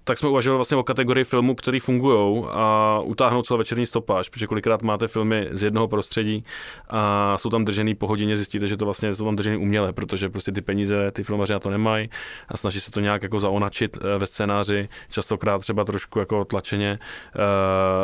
tak 0.03 0.17
jsme 0.17 0.29
uvažovali 0.29 0.57
vlastně 0.57 0.77
o 0.77 0.83
kategorii 0.83 1.23
filmů, 1.23 1.55
které 1.55 1.79
fungují 1.79 2.45
a 2.51 2.99
utáhnout 3.03 3.49
večerní 3.49 3.85
stopáž, 3.85 4.29
protože 4.29 4.47
kolikrát 4.47 4.81
máte 4.81 5.07
filmy 5.07 5.49
z 5.51 5.63
jednoho 5.63 5.87
prostředí 5.87 6.45
a 6.89 7.37
jsou 7.37 7.49
tam 7.49 7.65
držený 7.65 7.95
po 7.95 8.07
hodině, 8.07 8.37
zjistíte, 8.37 8.67
že 8.67 8.77
to 8.77 8.85
vlastně 8.85 9.15
jsou 9.15 9.25
tam 9.25 9.35
držený 9.35 9.57
uměle, 9.57 9.93
protože 9.93 10.29
prostě 10.29 10.51
ty 10.51 10.61
peníze 10.61 11.11
ty 11.11 11.23
filmaři 11.23 11.53
na 11.53 11.59
to 11.59 11.69
nemají 11.69 12.09
a 12.47 12.57
snaží 12.57 12.79
se 12.79 12.91
to 12.91 12.99
nějak 12.99 13.23
jako 13.23 13.39
zaonačit 13.39 13.97
ve 14.17 14.25
scénáři, 14.25 14.89
častokrát 15.11 15.61
třeba 15.61 15.83
trošku 15.83 16.19
jako 16.19 16.45
tlačeně, 16.45 16.99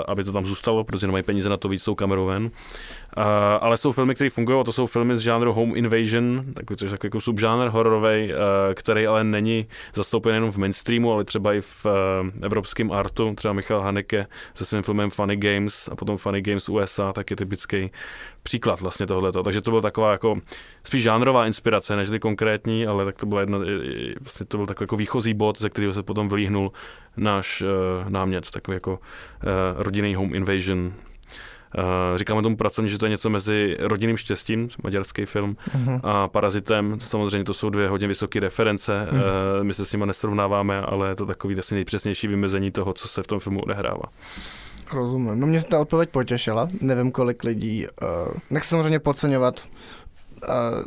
aby 0.07 0.23
to 0.23 0.31
tam 0.31 0.45
zůstalo, 0.45 0.83
protože 0.83 1.07
nemají 1.07 1.23
peníze 1.23 1.49
na 1.49 1.57
to 1.57 1.69
víc 1.69 1.83
tou 1.83 1.95
kamerou 1.95 2.25
ven. 2.25 2.51
Uh, 3.17 3.23
ale 3.61 3.77
jsou 3.77 3.91
filmy, 3.91 4.15
které 4.15 4.29
fungují, 4.29 4.59
a 4.59 4.63
to 4.63 4.71
jsou 4.71 4.85
filmy 4.87 5.17
z 5.17 5.19
žánru 5.19 5.53
Home 5.53 5.75
Invasion, 5.75 6.45
takový, 6.53 6.77
což 6.77 6.91
jako, 6.91 7.07
jako 7.07 7.21
subžánr 7.21 7.67
hororový, 7.67 8.33
uh, 8.33 8.39
který 8.73 9.07
ale 9.07 9.23
není 9.23 9.67
zastoupen 9.93 10.33
jenom 10.33 10.51
v 10.51 10.57
mainstreamu, 10.57 11.13
ale 11.13 11.23
třeba 11.23 11.53
i 11.53 11.61
v 11.61 11.85
uh, 11.85 11.91
evropském 12.43 12.91
artu. 12.91 13.33
Třeba 13.35 13.53
Michal 13.53 13.81
Haneke 13.81 14.27
se 14.53 14.65
svým 14.65 14.83
filmem 14.83 15.09
Funny 15.09 15.35
Games 15.35 15.89
a 15.91 15.95
potom 15.95 16.17
Funny 16.17 16.41
Games 16.41 16.69
USA, 16.69 17.13
tak 17.13 17.29
je 17.29 17.35
typický 17.35 17.91
příklad 18.43 18.81
vlastně 18.81 19.07
tohleto. 19.07 19.43
Takže 19.43 19.61
to 19.61 19.71
byla 19.71 19.81
taková 19.81 20.11
jako 20.11 20.37
spíš 20.83 21.03
žánrová 21.03 21.45
inspirace, 21.45 21.95
nežli 21.95 22.19
konkrétní, 22.19 22.87
ale 22.87 23.05
tak 23.05 23.17
to 23.17 23.25
byla 23.25 23.41
jedna, 23.41 23.59
vlastně 24.21 24.45
to 24.45 24.57
byl 24.57 24.65
takový 24.65 24.83
jako 24.83 24.95
výchozí 24.95 25.33
bod, 25.33 25.59
ze 25.59 25.69
kterého 25.69 25.93
se 25.93 26.03
potom 26.03 26.29
vylíhnul 26.29 26.71
náš 27.17 27.61
uh, 27.61 28.09
námět, 28.09 28.51
takový 28.51 28.75
jako 28.75 28.91
uh, 28.91 28.97
rodinný 29.83 30.15
home 30.15 30.35
invasion 30.35 30.93
říkáme 32.15 32.41
tomu 32.41 32.55
pracovně, 32.55 32.89
že 32.89 32.97
to 32.97 33.05
je 33.05 33.09
něco 33.09 33.29
mezi 33.29 33.77
rodinným 33.79 34.17
štěstím, 34.17 34.69
maďarský 34.83 35.25
film, 35.25 35.57
uh-huh. 35.77 35.99
a 36.03 36.27
Parazitem. 36.27 36.99
Samozřejmě 36.99 37.43
to 37.43 37.53
jsou 37.53 37.69
dvě 37.69 37.87
hodně 37.87 38.07
vysoké 38.07 38.39
reference, 38.39 39.07
uh-huh. 39.11 39.15
uh, 39.15 39.63
my 39.63 39.73
se 39.73 39.85
s 39.85 39.91
nimi 39.91 40.05
nesrovnáváme, 40.05 40.81
ale 40.81 41.09
je 41.09 41.15
to 41.15 41.25
takový 41.25 41.59
asi 41.59 41.75
nejpřesnější 41.75 42.27
vymezení 42.27 42.71
toho, 42.71 42.93
co 42.93 43.07
se 43.07 43.23
v 43.23 43.27
tom 43.27 43.39
filmu 43.39 43.61
odehrává. 43.61 44.03
Rozumím. 44.93 45.39
No 45.39 45.47
mě 45.47 45.63
ta 45.63 45.79
odpověď 45.79 46.09
potěšila. 46.09 46.69
Nevím, 46.81 47.11
kolik 47.11 47.43
lidí, 47.43 47.87
uh, 48.01 48.33
nechci 48.49 48.69
samozřejmě 48.69 48.99
podceňovat 48.99 49.61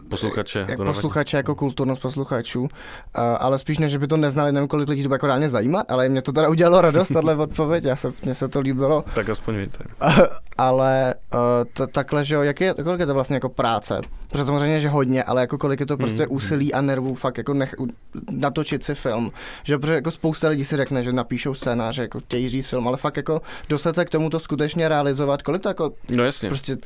posluchače. 0.08 0.66
Jak 0.68 0.76
posluchače 0.76 1.36
jako 1.36 1.54
kulturnost 1.54 2.02
posluchačů, 2.02 2.60
uh, 2.60 2.68
ale 3.14 3.58
spíš 3.58 3.78
než 3.78 3.96
by 3.96 4.06
to 4.06 4.16
neznali, 4.16 4.52
nevím, 4.52 4.68
kolik 4.68 4.88
lidí 4.88 5.02
to 5.02 5.12
jako 5.12 5.26
reálně 5.26 5.48
zajímat, 5.48 5.90
ale 5.90 6.08
mě 6.08 6.22
to 6.22 6.32
teda 6.32 6.48
udělalo 6.48 6.80
radost, 6.80 7.08
tahle 7.12 7.36
odpověď, 7.36 7.84
já 7.84 7.96
se, 7.96 8.12
mně 8.22 8.34
se 8.34 8.48
to 8.48 8.60
líbilo. 8.60 9.04
Tak 9.14 9.28
aspoň 9.28 9.56
víte. 9.56 9.84
Ale 10.58 11.14
uh, 11.34 11.40
to, 11.72 11.86
takhle, 11.86 12.24
že 12.24 12.34
jo, 12.34 12.42
jak 12.42 12.60
je, 12.60 12.74
kolik 12.74 13.00
je 13.00 13.06
to 13.06 13.14
vlastně 13.14 13.36
jako 13.36 13.48
práce? 13.48 14.00
Protože 14.28 14.44
samozřejmě, 14.44 14.80
že 14.80 14.88
hodně, 14.88 15.24
ale 15.24 15.40
jako 15.40 15.58
kolik 15.58 15.80
je 15.80 15.86
to 15.86 15.96
prostě 15.96 16.22
mm. 16.22 16.36
úsilí 16.36 16.74
a 16.74 16.80
nervů 16.80 17.14
fakt 17.14 17.38
jako 17.38 17.54
nech, 17.54 17.74
natočit 18.30 18.82
si 18.82 18.94
film. 18.94 19.32
Že 19.64 19.78
protože 19.78 19.94
jako 19.94 20.10
spousta 20.10 20.48
lidí 20.48 20.64
si 20.64 20.76
řekne, 20.76 21.02
že 21.02 21.12
napíšou 21.12 21.54
scénář, 21.54 21.98
jako 21.98 22.20
chtějí 22.20 22.48
říct 22.48 22.66
film, 22.66 22.88
ale 22.88 22.96
fakt 22.96 23.16
jako 23.16 23.42
dostat 23.68 23.94
se 23.94 24.04
k 24.04 24.10
tomu 24.10 24.30
to 24.30 24.40
skutečně 24.40 24.88
realizovat, 24.88 25.42
kolik 25.42 25.62
to 25.62 25.68
jako 25.68 25.92
no 26.16 26.24
jasně. 26.24 26.48
prostě 26.48 26.76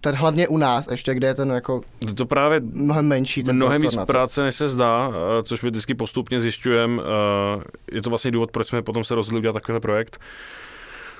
ten 0.00 0.14
hlavně 0.14 0.48
u 0.48 0.56
nás 0.56 0.88
ještě, 0.90 1.14
kde 1.14 1.26
je 1.26 1.34
ten 1.34 1.50
jako 1.50 1.80
to 2.16 2.26
právě 2.26 2.60
mnohem 2.60 3.06
menší. 3.06 3.42
Ten 3.42 3.56
mnohem 3.56 3.82
víc 3.82 3.96
práce, 4.06 4.42
než 4.42 4.54
se 4.54 4.68
zdá, 4.68 5.10
eh, 5.10 5.42
což 5.42 5.62
my 5.62 5.70
vždycky 5.70 5.94
postupně 5.94 6.40
zjišťujeme. 6.40 7.02
Eh, 7.02 7.64
je 7.92 8.02
to 8.02 8.10
vlastně 8.10 8.30
důvod, 8.30 8.50
proč 8.50 8.66
jsme 8.66 8.82
potom 8.82 9.04
se 9.04 9.14
rozhodli 9.14 9.38
udělat 9.38 9.52
takovýhle 9.52 9.80
projekt 9.80 10.20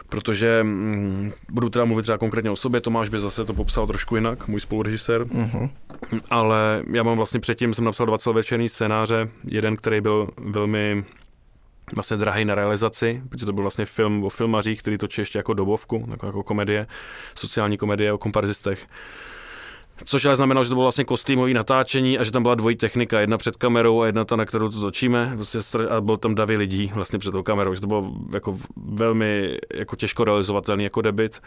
protože 0.08 0.62
mm, 0.62 1.32
budu 1.48 1.68
teda 1.68 1.84
mluvit 1.84 2.02
třeba 2.02 2.18
konkrétně 2.18 2.50
o 2.50 2.56
sobě, 2.56 2.80
Tomáš 2.80 3.08
by 3.08 3.20
zase 3.20 3.44
to 3.44 3.54
popsal 3.54 3.86
trošku 3.86 4.14
jinak, 4.16 4.48
můj 4.48 4.60
spolurežisér, 4.60 5.22
uh-huh. 5.22 5.70
ale 6.30 6.82
já 6.92 7.02
mám 7.02 7.16
vlastně 7.16 7.40
předtím, 7.40 7.74
jsem 7.74 7.84
napsal 7.84 8.06
dva 8.06 8.18
celovečerní 8.18 8.68
scénáře, 8.68 9.28
jeden, 9.44 9.76
který 9.76 10.00
byl 10.00 10.28
velmi 10.38 11.04
vlastně 11.94 12.16
drahý 12.16 12.44
na 12.44 12.54
realizaci, 12.54 13.22
protože 13.28 13.46
to 13.46 13.52
byl 13.52 13.62
vlastně 13.62 13.84
film 13.84 14.24
o 14.24 14.28
filmařích, 14.28 14.78
který 14.78 14.98
točí 14.98 15.20
ještě 15.20 15.38
jako 15.38 15.54
dobovku, 15.54 16.06
jako, 16.10 16.26
jako 16.26 16.42
komedie, 16.42 16.86
sociální 17.34 17.76
komedie 17.76 18.12
o 18.12 18.18
komparzistech. 18.18 18.86
Což 20.04 20.24
ale 20.24 20.36
znamenalo, 20.36 20.64
že 20.64 20.70
to 20.70 20.74
bylo 20.74 20.84
vlastně 20.84 21.04
kostýmový 21.04 21.54
natáčení 21.54 22.18
a 22.18 22.24
že 22.24 22.32
tam 22.32 22.42
byla 22.42 22.54
dvojí 22.54 22.76
technika, 22.76 23.20
jedna 23.20 23.38
před 23.38 23.56
kamerou 23.56 24.00
a 24.00 24.06
jedna 24.06 24.24
ta, 24.24 24.36
na 24.36 24.44
kterou 24.44 24.68
to 24.68 24.80
točíme. 24.80 25.32
Prostě 25.34 25.58
a 25.90 26.00
byl 26.00 26.16
tam 26.16 26.34
davy 26.34 26.56
lidí 26.56 26.92
vlastně 26.94 27.18
před 27.18 27.30
tou 27.30 27.42
kamerou, 27.42 27.74
že 27.74 27.80
to 27.80 27.86
bylo 27.86 28.12
jako 28.34 28.56
velmi 28.76 29.58
jako 29.74 29.96
těžko 29.96 30.24
realizovatelný 30.24 30.84
jako 30.84 31.02
debit. 31.02 31.40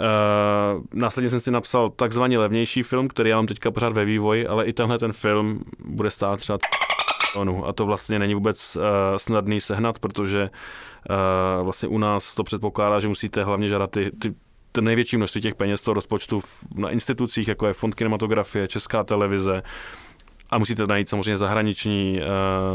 Uh, 0.00 0.82
následně 0.94 1.30
jsem 1.30 1.40
si 1.40 1.50
napsal 1.50 1.90
takzvaně 1.90 2.38
levnější 2.38 2.82
film, 2.82 3.08
který 3.08 3.30
já 3.30 3.36
mám 3.36 3.46
teďka 3.46 3.70
pořád 3.70 3.92
ve 3.92 4.04
vývoji, 4.04 4.46
ale 4.46 4.64
i 4.64 4.72
tenhle 4.72 4.98
ten 4.98 5.12
film 5.12 5.60
bude 5.84 6.10
stát 6.10 6.40
třeba 6.40 6.58
a 7.66 7.72
to 7.72 7.86
vlastně 7.86 8.18
není 8.18 8.34
vůbec 8.34 8.76
uh, 8.76 8.82
snadný 9.16 9.60
sehnat, 9.60 9.98
protože 9.98 10.50
uh, 11.10 11.64
vlastně 11.64 11.88
u 11.88 11.98
nás 11.98 12.34
to 12.34 12.44
předpokládá, 12.44 13.00
že 13.00 13.08
musíte 13.08 13.44
hlavně 13.44 13.68
žádat 13.68 13.90
ty, 13.90 14.10
ty 14.18 14.34
největší 14.80 15.16
množství 15.16 15.40
těch 15.40 15.54
peněz 15.54 15.82
toho 15.82 15.94
rozpočtu 15.94 16.40
na 16.74 16.90
institucích, 16.90 17.48
jako 17.48 17.66
je 17.66 17.72
Fond 17.72 17.94
kinematografie, 17.94 18.68
Česká 18.68 19.04
televize, 19.04 19.62
a 20.50 20.58
musíte 20.58 20.86
najít 20.86 21.08
samozřejmě 21.08 21.36
zahraniční, 21.36 22.20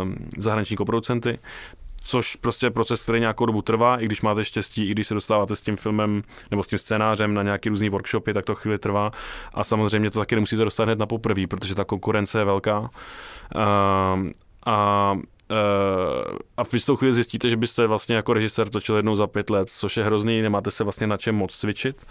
uh, 0.03 0.13
zahraniční 0.37 0.77
koproducenty, 0.77 1.39
což 2.01 2.35
prostě 2.35 2.65
je 2.65 2.71
proces, 2.71 3.01
který 3.01 3.19
nějakou 3.19 3.45
dobu 3.45 3.61
trvá, 3.61 3.97
i 3.97 4.05
když 4.05 4.21
máte 4.21 4.43
štěstí, 4.43 4.89
i 4.89 4.91
když 4.91 5.07
se 5.07 5.13
dostáváte 5.13 5.55
s 5.55 5.61
tím 5.61 5.75
filmem 5.75 6.23
nebo 6.51 6.63
s 6.63 6.67
tím 6.67 6.79
scénářem 6.79 7.33
na 7.33 7.43
nějaký 7.43 7.69
různý 7.69 7.89
workshopy, 7.89 8.33
tak 8.33 8.45
to 8.45 8.55
chvíli 8.55 8.77
trvá. 8.77 9.11
A 9.53 9.63
samozřejmě 9.63 10.11
to 10.11 10.19
taky 10.19 10.35
nemusíte 10.35 10.63
dostat 10.63 10.83
hned 10.83 10.99
na 10.99 11.05
poprvé, 11.05 11.47
protože 11.47 11.75
ta 11.75 11.83
konkurence 11.83 12.39
je 12.39 12.45
velká. 12.45 12.79
Uh, 12.79 12.89
a 14.65 15.17
a 16.57 16.63
v 16.63 16.73
jistou 16.73 16.95
chvíli 16.95 17.13
zjistíte, 17.13 17.49
že 17.49 17.57
byste 17.57 17.87
vlastně 17.87 18.15
jako 18.15 18.33
režisér 18.33 18.69
točil 18.69 18.95
jednou 18.95 19.15
za 19.15 19.27
pět 19.27 19.49
let, 19.49 19.69
což 19.69 19.97
je 19.97 20.03
hrozný, 20.03 20.41
nemáte 20.41 20.71
se 20.71 20.83
vlastně 20.83 21.07
na 21.07 21.17
čem 21.17 21.35
moc 21.35 21.55
cvičit. 21.55 22.05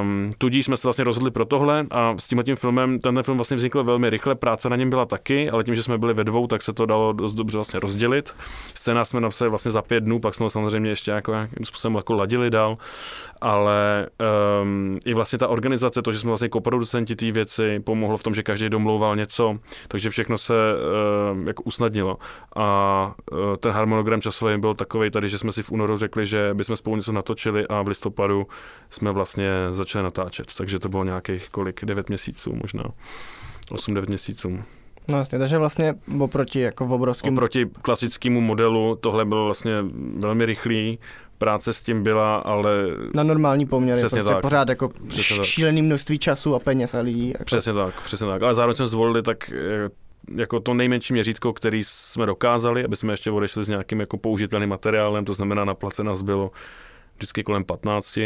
Um, 0.00 0.30
tudíž 0.38 0.64
jsme 0.64 0.76
se 0.76 0.88
vlastně 0.88 1.04
rozhodli 1.04 1.30
pro 1.30 1.44
tohle 1.44 1.86
a 1.90 2.14
s 2.18 2.28
tím 2.28 2.42
tím 2.42 2.56
filmem, 2.56 2.98
tenhle 2.98 3.22
film 3.22 3.38
vlastně 3.38 3.56
vznikl 3.56 3.84
velmi 3.84 4.10
rychle, 4.10 4.34
práce 4.34 4.68
na 4.68 4.76
něm 4.76 4.90
byla 4.90 5.06
taky, 5.06 5.50
ale 5.50 5.64
tím, 5.64 5.74
že 5.74 5.82
jsme 5.82 5.98
byli 5.98 6.14
ve 6.14 6.24
dvou, 6.24 6.46
tak 6.46 6.62
se 6.62 6.72
to 6.72 6.86
dalo 6.86 7.12
dost 7.12 7.34
dobře 7.34 7.58
vlastně 7.58 7.80
rozdělit. 7.80 8.34
Scénář 8.74 9.08
jsme 9.08 9.20
napsali 9.20 9.50
vlastně 9.50 9.70
za 9.70 9.82
pět 9.82 10.00
dnů, 10.00 10.20
pak 10.20 10.34
jsme 10.34 10.44
ho 10.44 10.50
samozřejmě 10.50 10.90
ještě 10.90 11.10
jako 11.10 11.32
nějakým 11.32 11.64
způsobem 11.64 11.96
jako 11.96 12.12
ladili 12.14 12.50
dál, 12.50 12.78
ale 13.40 14.06
um, 14.62 14.98
i 15.04 15.14
vlastně 15.14 15.38
ta 15.38 15.48
organizace, 15.48 16.02
to, 16.02 16.12
že 16.12 16.18
jsme 16.18 16.28
vlastně 16.28 16.48
koproducenti 16.48 17.16
té 17.16 17.32
věci, 17.32 17.80
pomohlo 17.80 18.16
v 18.16 18.22
tom, 18.22 18.34
že 18.34 18.42
každý 18.42 18.68
domlouval 18.68 19.16
něco, 19.16 19.58
takže 19.88 20.10
všechno 20.10 20.38
se 20.38 20.54
um, 21.32 21.48
jako 21.48 21.62
usnadnilo. 21.62 22.18
A 22.56 23.14
uh, 23.32 23.38
ten 23.56 23.72
harmonogram 23.72 24.20
časový 24.20 24.58
byl 24.58 24.74
takový 24.74 25.10
tady, 25.10 25.28
že 25.28 25.38
jsme 25.38 25.52
si 25.52 25.62
v 25.62 25.72
únoru 25.72 25.96
řekli, 25.96 26.26
že 26.26 26.50
bychom 26.54 26.76
spolu 26.76 26.96
něco 26.96 27.12
natočili 27.12 27.66
a 27.66 27.82
v 27.82 27.88
listopadu 27.88 28.46
jsme 28.90 29.12
vlastně 29.12 29.45
vlastně 29.48 29.76
začali 29.76 30.02
natáčet, 30.02 30.54
takže 30.56 30.78
to 30.78 30.88
bylo 30.88 31.04
nějakých 31.04 31.48
kolik, 31.48 31.84
9 31.84 32.08
měsíců 32.08 32.58
možná, 32.62 32.84
8-9 33.70 34.08
měsíců. 34.08 34.58
No 35.08 35.18
jasně, 35.18 35.38
takže 35.38 35.58
vlastně 35.58 35.94
oproti 36.18 36.60
jako 36.60 36.86
v 36.86 36.92
obrovským... 36.92 37.32
Oproti 37.32 37.66
klasickému 37.82 38.40
modelu 38.40 38.98
tohle 39.00 39.24
bylo 39.24 39.44
vlastně 39.44 39.72
velmi 40.16 40.46
rychlý, 40.46 40.98
práce 41.38 41.72
s 41.72 41.82
tím 41.82 42.02
byla, 42.02 42.36
ale... 42.36 42.86
Na 43.14 43.22
normální 43.22 43.66
poměry, 43.66 43.98
přesně 43.98 44.18
prostě 44.18 44.34
tak. 44.34 44.42
pořád 44.42 44.68
jako 44.68 44.88
přesně 45.08 45.44
šílený 45.44 45.82
množství 45.82 46.18
času 46.18 46.54
a 46.54 46.58
peněz 46.58 46.94
a 46.94 47.00
lidí. 47.00 47.28
Jako... 47.28 47.44
Přesně 47.44 47.72
tak, 47.72 48.00
přesně 48.00 48.26
tak, 48.26 48.42
ale 48.42 48.54
zároveň 48.54 48.76
jsme 48.76 48.86
zvolili 48.86 49.22
tak 49.22 49.50
eh, 49.50 49.90
jako 50.34 50.60
to 50.60 50.74
nejmenší 50.74 51.12
měřítko, 51.12 51.52
který 51.52 51.84
jsme 51.84 52.26
dokázali, 52.26 52.84
aby 52.84 52.96
jsme 52.96 53.12
ještě 53.12 53.30
odešli 53.30 53.64
s 53.64 53.68
nějakým 53.68 54.00
jako 54.00 54.16
použitelným 54.18 54.68
materiálem, 54.68 55.24
to 55.24 55.34
znamená 55.34 55.64
na 55.64 55.74
place 55.74 56.04
nás 56.04 56.22
bylo 56.22 56.50
vždycky 57.16 57.42
kolem 57.42 57.64
15 57.64 58.18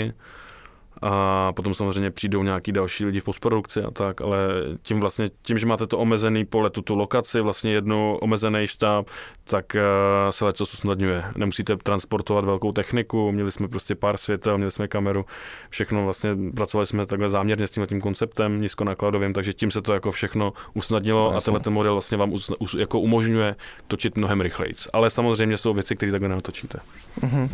a 1.02 1.52
potom 1.52 1.75
samozřejmě 1.75 2.11
přijdou 2.11 2.42
nějaký 2.42 2.73
další 2.73 3.04
lidi 3.04 3.21
v 3.21 3.25
postprodukci 3.25 3.83
a 3.83 3.90
tak, 3.90 4.21
ale 4.21 4.38
tím 4.83 5.00
vlastně, 5.00 5.30
tím, 5.42 5.59
že 5.59 5.66
máte 5.66 5.87
to 5.87 5.99
omezený 5.99 6.45
pole, 6.45 6.71
tu 6.71 6.95
lokaci, 6.95 7.40
vlastně 7.40 7.73
jednu 7.73 8.19
omezený 8.21 8.66
štáb, 8.66 9.07
tak 9.45 9.64
uh, 9.75 10.30
se 10.30 10.45
leco 10.45 10.64
usnadňuje. 10.64 11.25
Nemusíte 11.37 11.76
transportovat 11.76 12.45
velkou 12.45 12.73
techniku, 12.73 13.33
měli 13.33 13.50
jsme 13.50 13.69
prostě 13.69 13.95
pár 13.95 14.16
světel, 14.16 14.59
měli 14.59 14.71
jsme 14.71 14.88
kameru, 14.88 15.25
všechno 15.71 16.04
vlastně, 16.04 16.37
pracovali 16.57 16.87
jsme 16.87 17.07
takhle 17.07 17.28
záměrně 17.28 17.66
s 17.66 17.71
tím 17.71 17.87
tím 17.87 18.00
konceptem 18.00 18.61
nízkonákladovým, 18.61 19.33
takže 19.33 19.52
tím 19.52 19.71
se 19.71 19.83
to 19.83 19.92
jako 19.92 20.12
všechno 20.12 20.52
usnadnilo 20.75 21.37
a 21.37 21.40
tenhle 21.40 21.61
ten 21.61 21.73
model 21.73 21.92
vlastně 21.92 22.19
vám 22.19 22.33
us, 22.33 22.52
us, 22.59 22.75
jako 22.75 23.00
umožňuje 23.00 23.57
točit 23.87 24.16
mnohem 24.16 24.40
rychleji. 24.40 24.75
Ale 24.92 25.11
samozřejmě 25.11 25.57
jsou 25.57 25.75
věci, 25.75 25.97
které 25.97 26.12
takhle 26.12 26.28
natočíte. 26.28 26.78
Mm-hmm. 27.21 27.49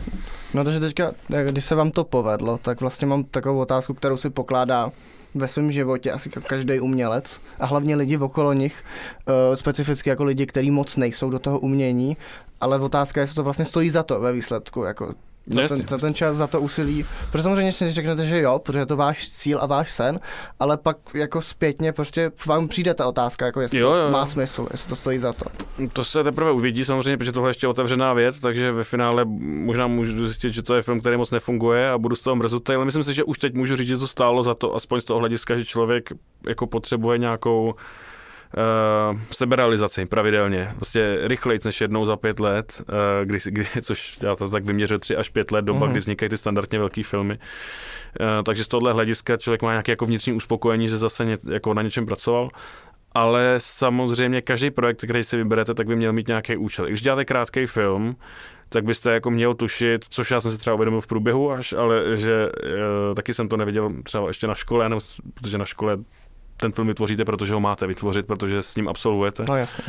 No 0.54 0.64
takže 0.64 0.80
teďka, 0.80 1.12
když 1.44 1.64
se 1.64 1.74
vám 1.74 1.90
to 1.90 2.04
povedlo, 2.04 2.58
tak 2.58 2.80
vlastně 2.80 3.06
mám 3.06 3.24
takovou 3.36 3.58
otázku, 3.60 3.94
kterou 3.94 4.16
si 4.16 4.30
pokládá 4.30 4.90
ve 5.34 5.48
svém 5.48 5.72
životě 5.72 6.12
asi 6.12 6.30
každý 6.30 6.80
umělec 6.80 7.40
a 7.60 7.66
hlavně 7.66 7.96
lidi 7.96 8.18
okolo 8.18 8.52
nich, 8.52 8.84
uh, 9.28 9.54
specificky 9.54 10.10
jako 10.10 10.24
lidi, 10.24 10.46
kteří 10.46 10.70
moc 10.70 10.96
nejsou 10.96 11.30
do 11.30 11.38
toho 11.38 11.58
umění, 11.58 12.16
ale 12.60 12.80
otázka 12.80 13.20
je, 13.20 13.22
jestli 13.22 13.34
to 13.34 13.44
vlastně 13.44 13.64
stojí 13.64 13.90
za 13.90 14.02
to 14.02 14.20
ve 14.20 14.32
výsledku, 14.32 14.82
jako 14.82 15.14
za, 15.46 15.62
no 15.62 15.68
ten, 15.68 15.88
za 15.88 15.98
ten 15.98 16.14
čas, 16.14 16.36
za 16.36 16.46
to 16.46 16.60
úsilí. 16.60 17.04
Protože 17.30 17.42
samozřejmě 17.42 17.72
si 17.72 17.90
řeknete, 17.90 18.26
že 18.26 18.40
jo, 18.40 18.58
protože 18.58 18.78
je 18.78 18.86
to 18.86 18.96
váš 18.96 19.28
cíl 19.28 19.58
a 19.62 19.66
váš 19.66 19.92
sen, 19.92 20.20
ale 20.60 20.76
pak 20.76 20.96
jako 21.14 21.40
zpětně 21.40 21.92
prostě 21.92 22.32
vám 22.46 22.68
přijde 22.68 22.94
ta 22.94 23.06
otázka, 23.06 23.46
jako 23.46 23.60
jestli 23.60 23.78
jo, 23.78 23.92
jo, 23.92 24.10
má 24.10 24.26
smysl, 24.26 24.68
jestli 24.70 24.88
to 24.88 24.96
stojí 24.96 25.18
za 25.18 25.32
to. 25.32 25.44
To 25.92 26.04
se 26.04 26.24
teprve 26.24 26.50
uvidí 26.50 26.84
samozřejmě, 26.84 27.16
protože 27.16 27.32
tohle 27.32 27.48
je 27.48 27.50
ještě 27.50 27.68
otevřená 27.68 28.12
věc, 28.12 28.40
takže 28.40 28.72
ve 28.72 28.84
finále 28.84 29.24
možná 29.40 29.86
můžu 29.86 30.26
zjistit, 30.26 30.52
že 30.52 30.62
to 30.62 30.74
je 30.74 30.82
film, 30.82 31.00
který 31.00 31.16
moc 31.16 31.30
nefunguje 31.30 31.90
a 31.90 31.98
budu 31.98 32.16
z 32.16 32.20
toho 32.20 32.36
mrzutý, 32.36 32.72
ale 32.72 32.84
myslím 32.84 33.04
si, 33.04 33.14
že 33.14 33.24
už 33.24 33.38
teď 33.38 33.54
můžu 33.54 33.76
říct, 33.76 33.88
že 33.88 33.98
to 33.98 34.06
stálo 34.06 34.42
za 34.42 34.54
to, 34.54 34.74
aspoň 34.74 35.00
z 35.00 35.04
toho 35.04 35.20
hlediska, 35.20 35.56
že 35.56 35.64
člověk 35.64 36.10
jako 36.48 36.66
potřebuje 36.66 37.18
nějakou 37.18 37.74
uh, 38.56 39.20
seberealizaci 39.32 40.06
pravidelně. 40.06 40.74
Vlastně 40.78 41.18
rychleji 41.28 41.60
než 41.64 41.80
jednou 41.80 42.04
za 42.04 42.16
pět 42.16 42.40
let, 42.40 42.82
uh, 42.88 42.94
kdy, 43.24 43.38
kdy, 43.44 43.66
což 43.82 44.18
já 44.22 44.36
to 44.36 44.50
tak 44.50 44.64
vyměřil 44.64 44.98
tři 44.98 45.16
až 45.16 45.28
pět 45.28 45.52
let, 45.52 45.64
doba, 45.64 45.86
mm-hmm. 45.86 45.90
kdy 45.90 46.00
vznikají 46.00 46.30
ty 46.30 46.36
standardně 46.36 46.78
velké 46.78 47.02
filmy. 47.02 47.38
Uh, 48.20 48.26
takže 48.44 48.64
z 48.64 48.68
tohohle 48.68 48.92
hlediska 48.92 49.36
člověk 49.36 49.62
má 49.62 49.70
nějaké 49.70 49.92
jako 49.92 50.06
vnitřní 50.06 50.32
uspokojení, 50.32 50.88
že 50.88 50.98
zase 50.98 51.24
ně, 51.24 51.36
jako 51.48 51.74
na 51.74 51.82
něčem 51.82 52.06
pracoval 52.06 52.50
ale 53.16 53.54
samozřejmě 53.58 54.42
každý 54.42 54.70
projekt, 54.70 55.04
který 55.04 55.24
si 55.24 55.36
vyberete, 55.36 55.74
tak 55.74 55.86
by 55.86 55.96
měl 55.96 56.12
mít 56.12 56.28
nějaký 56.28 56.56
účel. 56.56 56.86
Když 56.86 57.02
děláte 57.02 57.24
krátký 57.24 57.66
film, 57.66 58.16
tak 58.68 58.84
byste 58.84 59.12
jako 59.12 59.30
měl 59.30 59.54
tušit, 59.54 60.04
což 60.08 60.30
já 60.30 60.40
jsem 60.40 60.50
si 60.52 60.58
třeba 60.58 60.74
uvědomil 60.74 61.00
v 61.00 61.06
průběhu 61.06 61.50
až, 61.50 61.72
ale 61.72 62.16
že 62.16 62.32
e, 62.32 63.14
taky 63.14 63.34
jsem 63.34 63.48
to 63.48 63.56
neviděl 63.56 63.92
třeba 64.02 64.28
ještě 64.28 64.46
na 64.46 64.54
škole, 64.54 64.88
nebo, 64.88 65.00
protože 65.34 65.58
na 65.58 65.64
škole 65.64 65.96
ten 66.56 66.72
film 66.72 66.88
vytvoříte, 66.88 67.24
protože 67.24 67.54
ho 67.54 67.60
máte 67.60 67.86
vytvořit, 67.86 68.26
protože 68.26 68.62
s 68.62 68.76
ním 68.76 68.88
absolvujete. 68.88 69.44
No 69.48 69.56
jasně. 69.56 69.84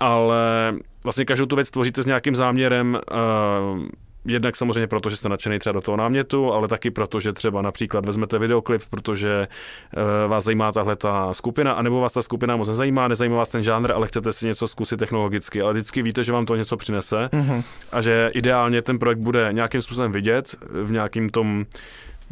Ale 0.00 0.74
vlastně 1.04 1.24
každou 1.24 1.46
tu 1.46 1.56
věc 1.56 1.70
tvoříte 1.70 2.02
s 2.02 2.06
nějakým 2.06 2.36
záměrem 2.36 2.98
uh, 3.12 3.86
Jednak 4.24 4.56
samozřejmě 4.56 4.86
proto, 4.86 5.10
že 5.10 5.16
jste 5.16 5.28
nadšený 5.28 5.58
třeba 5.58 5.72
do 5.72 5.80
toho 5.80 5.96
námětu, 5.96 6.52
ale 6.52 6.68
taky 6.68 6.90
proto, 6.90 7.20
že 7.20 7.32
třeba 7.32 7.62
například 7.62 8.06
vezmete 8.06 8.38
videoklip, 8.38 8.82
protože 8.90 9.48
uh, 9.96 10.30
vás 10.30 10.44
zajímá 10.44 10.72
tahle 10.72 10.96
ta 10.96 11.32
skupina, 11.32 11.72
anebo 11.72 12.00
vás 12.00 12.12
ta 12.12 12.22
skupina 12.22 12.56
moc 12.56 12.68
nezajímá, 12.68 13.08
nezajímá 13.08 13.36
vás 13.36 13.48
ten 13.48 13.62
žánr, 13.62 13.92
ale 13.92 14.06
chcete 14.06 14.32
si 14.32 14.46
něco 14.46 14.68
zkusit 14.68 14.96
technologicky, 14.96 15.62
ale 15.62 15.72
vždycky 15.72 16.02
víte, 16.02 16.24
že 16.24 16.32
vám 16.32 16.46
to 16.46 16.56
něco 16.56 16.76
přinese 16.76 17.28
mm-hmm. 17.32 17.62
a 17.92 18.00
že 18.02 18.30
ideálně 18.34 18.82
ten 18.82 18.98
projekt 18.98 19.18
bude 19.18 19.48
nějakým 19.52 19.82
způsobem 19.82 20.12
vidět 20.12 20.56
v 20.82 20.92
nějakým 20.92 21.28
tom 21.28 21.66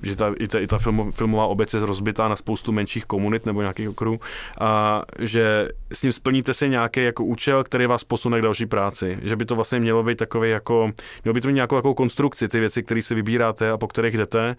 že 0.02 0.17
ta, 0.17 0.35
i 0.38 0.47
ta, 0.47 0.59
i 0.59 0.67
ta 0.67 0.78
film, 0.78 1.12
filmová 1.12 1.47
obec 1.47 1.75
je 1.75 1.81
rozbitá 1.81 2.28
na 2.28 2.37
spoustu 2.37 2.73
menších 2.73 3.05
komunit 3.05 3.47
nebo 3.47 3.61
nějakých 3.61 3.88
okruhů 3.88 4.21
a 4.61 5.02
že 5.19 5.69
s 5.93 6.02
ním 6.02 6.12
splníte 6.12 6.55
si 6.55 6.69
nějaký 6.69 7.02
jako 7.02 7.25
účel, 7.25 7.64
který 7.64 7.87
vás 7.87 8.05
posune 8.05 8.38
k 8.38 8.43
další 8.43 8.67
práci. 8.67 9.19
Že 9.23 9.37
by 9.37 9.45
to 9.45 9.55
vlastně 9.55 9.81
mělo 9.81 10.02
být 10.02 10.19
takový 10.19 10.50
jako, 10.50 10.93
mělo 11.25 11.35
by 11.35 11.40
to 11.40 11.49
mít 11.49 11.55
nějakou 11.55 11.76
jako 11.76 11.95
konstrukci, 11.95 12.49
ty 12.49 12.61
věci, 12.61 12.83
které 12.83 13.02
si 13.02 13.14
vybíráte 13.14 13.71
a 13.71 13.78
po 13.78 13.87
kterých 13.87 14.17
jdete. 14.17 14.57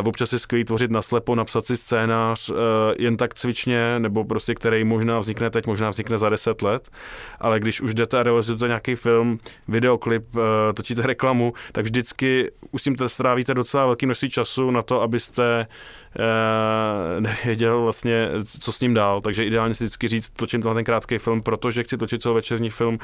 Uh, 0.00 0.08
občas 0.08 0.32
je 0.32 0.38
skvělý 0.38 0.64
tvořit 0.64 0.90
naslepo, 0.90 1.34
napsat 1.34 1.66
si 1.66 1.76
scénář 1.76 2.50
uh, 2.50 2.56
jen 2.98 3.16
tak 3.16 3.34
cvičně, 3.34 3.98
nebo 3.98 4.24
prostě 4.24 4.54
který 4.54 4.84
možná 4.84 5.18
vznikne 5.18 5.50
teď, 5.50 5.66
možná 5.66 5.90
vznikne 5.90 6.18
za 6.18 6.28
deset 6.28 6.62
let, 6.62 6.88
ale 7.40 7.60
když 7.60 7.80
už 7.80 7.94
jdete 7.94 8.18
a 8.18 8.22
realizujete 8.22 8.66
nějaký 8.66 8.94
film, 8.94 9.38
videoklip, 9.68 10.34
uh, 10.34 10.42
točíte 10.74 11.02
reklamu, 11.02 11.52
tak 11.72 11.84
vždycky 11.84 12.50
už 12.70 12.80
s 12.80 12.84
tím 12.84 12.96
strávíte 13.06 13.54
docela 13.54 13.86
velký 13.86 14.06
množství 14.06 14.30
času 14.30 14.47
času 14.48 14.70
na 14.70 14.82
to, 14.82 15.02
abyste 15.02 15.66
nevěděl 17.20 17.82
vlastně, 17.82 18.28
co 18.60 18.72
s 18.72 18.80
ním 18.80 18.94
dál, 18.94 19.20
takže 19.20 19.44
ideálně 19.44 19.74
si 19.74 19.84
vždycky 19.84 20.08
říct, 20.08 20.30
točím 20.30 20.62
tenhle 20.62 20.74
ten 20.74 20.84
krátký 20.84 21.18
film, 21.18 21.42
protože 21.42 21.82
chci 21.82 21.96
točit 21.96 22.24
večerní 22.24 22.70
film, 22.70 22.98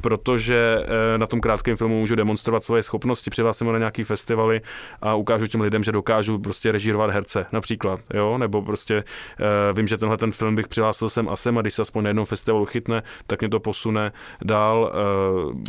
protože 0.00 0.84
eh, 1.14 1.18
na 1.18 1.26
tom 1.26 1.40
krátkém 1.40 1.76
filmu 1.76 2.00
můžu 2.00 2.14
demonstrovat 2.14 2.64
svoje 2.64 2.82
schopnosti, 2.82 3.30
přihlásím 3.30 3.72
na 3.72 3.78
nějaký 3.78 4.04
festivaly 4.04 4.60
a 5.02 5.14
ukážu 5.14 5.46
těm 5.46 5.60
lidem, 5.60 5.84
že 5.84 5.92
dokážu 5.92 6.38
prostě 6.38 6.72
režírovat 6.72 7.10
herce 7.10 7.46
například, 7.52 8.00
jo, 8.14 8.38
nebo 8.38 8.62
prostě 8.62 8.96
eh, 8.96 9.72
vím, 9.72 9.86
že 9.86 9.96
tenhle 9.96 10.16
ten 10.16 10.32
film 10.32 10.54
bych 10.54 10.68
přihlásil 10.68 11.08
sem 11.08 11.28
a 11.28 11.36
sem 11.36 11.58
a 11.58 11.60
když 11.60 11.74
se 11.74 11.82
aspoň 11.82 12.04
na 12.04 12.08
jednom 12.08 12.26
festivalu 12.26 12.64
chytne, 12.64 13.02
tak 13.26 13.40
mě 13.40 13.48
to 13.48 13.60
posune 13.60 14.12
dál, 14.44 14.92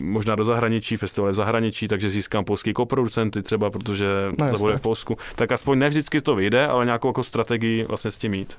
možná 0.01 0.35
do 0.35 0.43
zahraničí, 0.43 0.97
festivaly 0.97 1.33
zahraničí, 1.33 1.87
takže 1.87 2.09
získám 2.09 2.45
polský 2.45 2.73
koproducenty 2.73 3.41
třeba, 3.41 3.69
protože 3.69 4.07
no, 4.39 4.51
to 4.51 4.57
bude 4.57 4.77
v 4.77 4.81
Polsku, 4.81 5.17
tak 5.35 5.51
aspoň 5.51 5.79
ne 5.79 5.89
vždycky 5.89 6.21
to 6.21 6.35
vyjde, 6.35 6.67
ale 6.77 6.85
nějakou 6.85 7.07
jako 7.07 7.23
strategii 7.23 7.83
vlastně 7.83 8.11
s 8.11 8.17
tím 8.17 8.31
mít. 8.31 8.57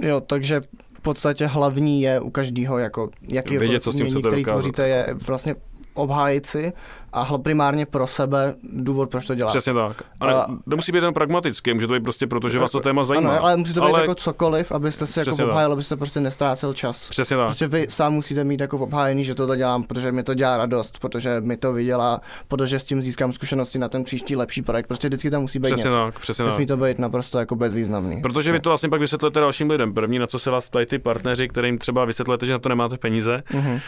Jo, 0.00 0.20
takže 0.20 0.60
v 0.94 1.00
podstatě 1.02 1.46
hlavní 1.46 2.02
je 2.02 2.20
u 2.20 2.30
každého, 2.30 2.78
jako 2.78 3.10
jaký 3.22 3.58
Vědět, 3.58 3.82
co 3.82 3.92
s 3.92 3.96
tím 3.96 4.06
umění, 4.06 4.22
který 4.22 4.44
tvoříte, 4.44 4.88
je 4.88 5.14
vlastně 5.26 5.54
obhájit 5.94 6.46
si 6.46 6.72
a 7.12 7.38
primárně 7.38 7.86
pro 7.86 8.06
sebe 8.06 8.54
důvod, 8.62 9.10
proč 9.10 9.26
to 9.26 9.34
dělá. 9.34 9.50
Přesně 9.50 9.74
tak. 9.74 10.02
Ale 10.20 10.34
a, 10.34 10.46
nemusí 10.66 10.92
být 10.92 11.00
ten 11.00 11.14
pragmatický, 11.14 11.74
může 11.74 11.86
to 11.86 11.94
být 11.94 12.02
prostě 12.02 12.26
proto, 12.26 12.48
že 12.48 12.58
vás 12.58 12.70
to 12.70 12.80
téma 12.80 13.04
zajímá. 13.04 13.30
Ano, 13.30 13.42
ale 13.42 13.56
musí 13.56 13.74
to 13.74 13.80
být 13.80 13.86
ale... 13.86 14.00
jako 14.00 14.14
cokoliv, 14.14 14.72
abyste 14.72 15.06
si 15.06 15.18
jako 15.18 15.44
obhájil, 15.44 15.72
abyste 15.72 15.96
prostě 15.96 16.20
nestrácel 16.20 16.74
čas. 16.74 17.08
Přesně 17.08 17.36
tak. 17.36 17.48
Protože 17.48 17.68
vy 17.68 17.86
sám 17.90 18.12
musíte 18.12 18.44
mít 18.44 18.60
jako 18.60 18.78
obhájený, 18.78 19.24
že 19.24 19.34
to 19.34 19.56
dělám, 19.56 19.82
protože 19.82 20.12
mi 20.12 20.22
to 20.22 20.34
dělá 20.34 20.56
radost, 20.56 20.98
protože 20.98 21.40
mi 21.40 21.56
to 21.56 21.72
vydělá, 21.72 22.20
protože 22.48 22.78
s 22.78 22.84
tím 22.84 23.02
získám 23.02 23.32
zkušenosti 23.32 23.78
na 23.78 23.88
ten 23.88 24.04
příští 24.04 24.36
lepší 24.36 24.62
projekt. 24.62 24.86
Prostě 24.86 25.08
vždycky 25.08 25.30
tam 25.30 25.42
musí 25.42 25.58
být 25.58 25.68
přesně 25.68 25.90
něco. 25.90 26.04
tak, 26.04 26.18
přesně 26.18 26.44
Musí 26.44 26.66
to 26.66 26.76
být 26.76 26.98
naprosto 26.98 27.38
jako 27.38 27.56
bezvýznamný. 27.56 28.22
Protože 28.22 28.52
vy 28.52 28.60
to 28.60 28.70
vlastně 28.70 28.88
pak 28.88 29.00
vysvětlete 29.00 29.40
dalším 29.40 29.70
lidem. 29.70 29.94
První, 29.94 30.18
na 30.18 30.26
co 30.26 30.38
se 30.38 30.50
vás 30.50 30.68
ptají 30.68 30.86
ty 30.86 30.98
partneři, 30.98 31.48
kterým 31.48 31.78
třeba 31.78 32.04
vysvětlete, 32.04 32.46
že 32.46 32.52
na 32.52 32.58
to 32.58 32.68
nemáte 32.68 32.98
peníze, 32.98 33.42
uh-huh. 33.50 33.72
uh, 33.72 33.80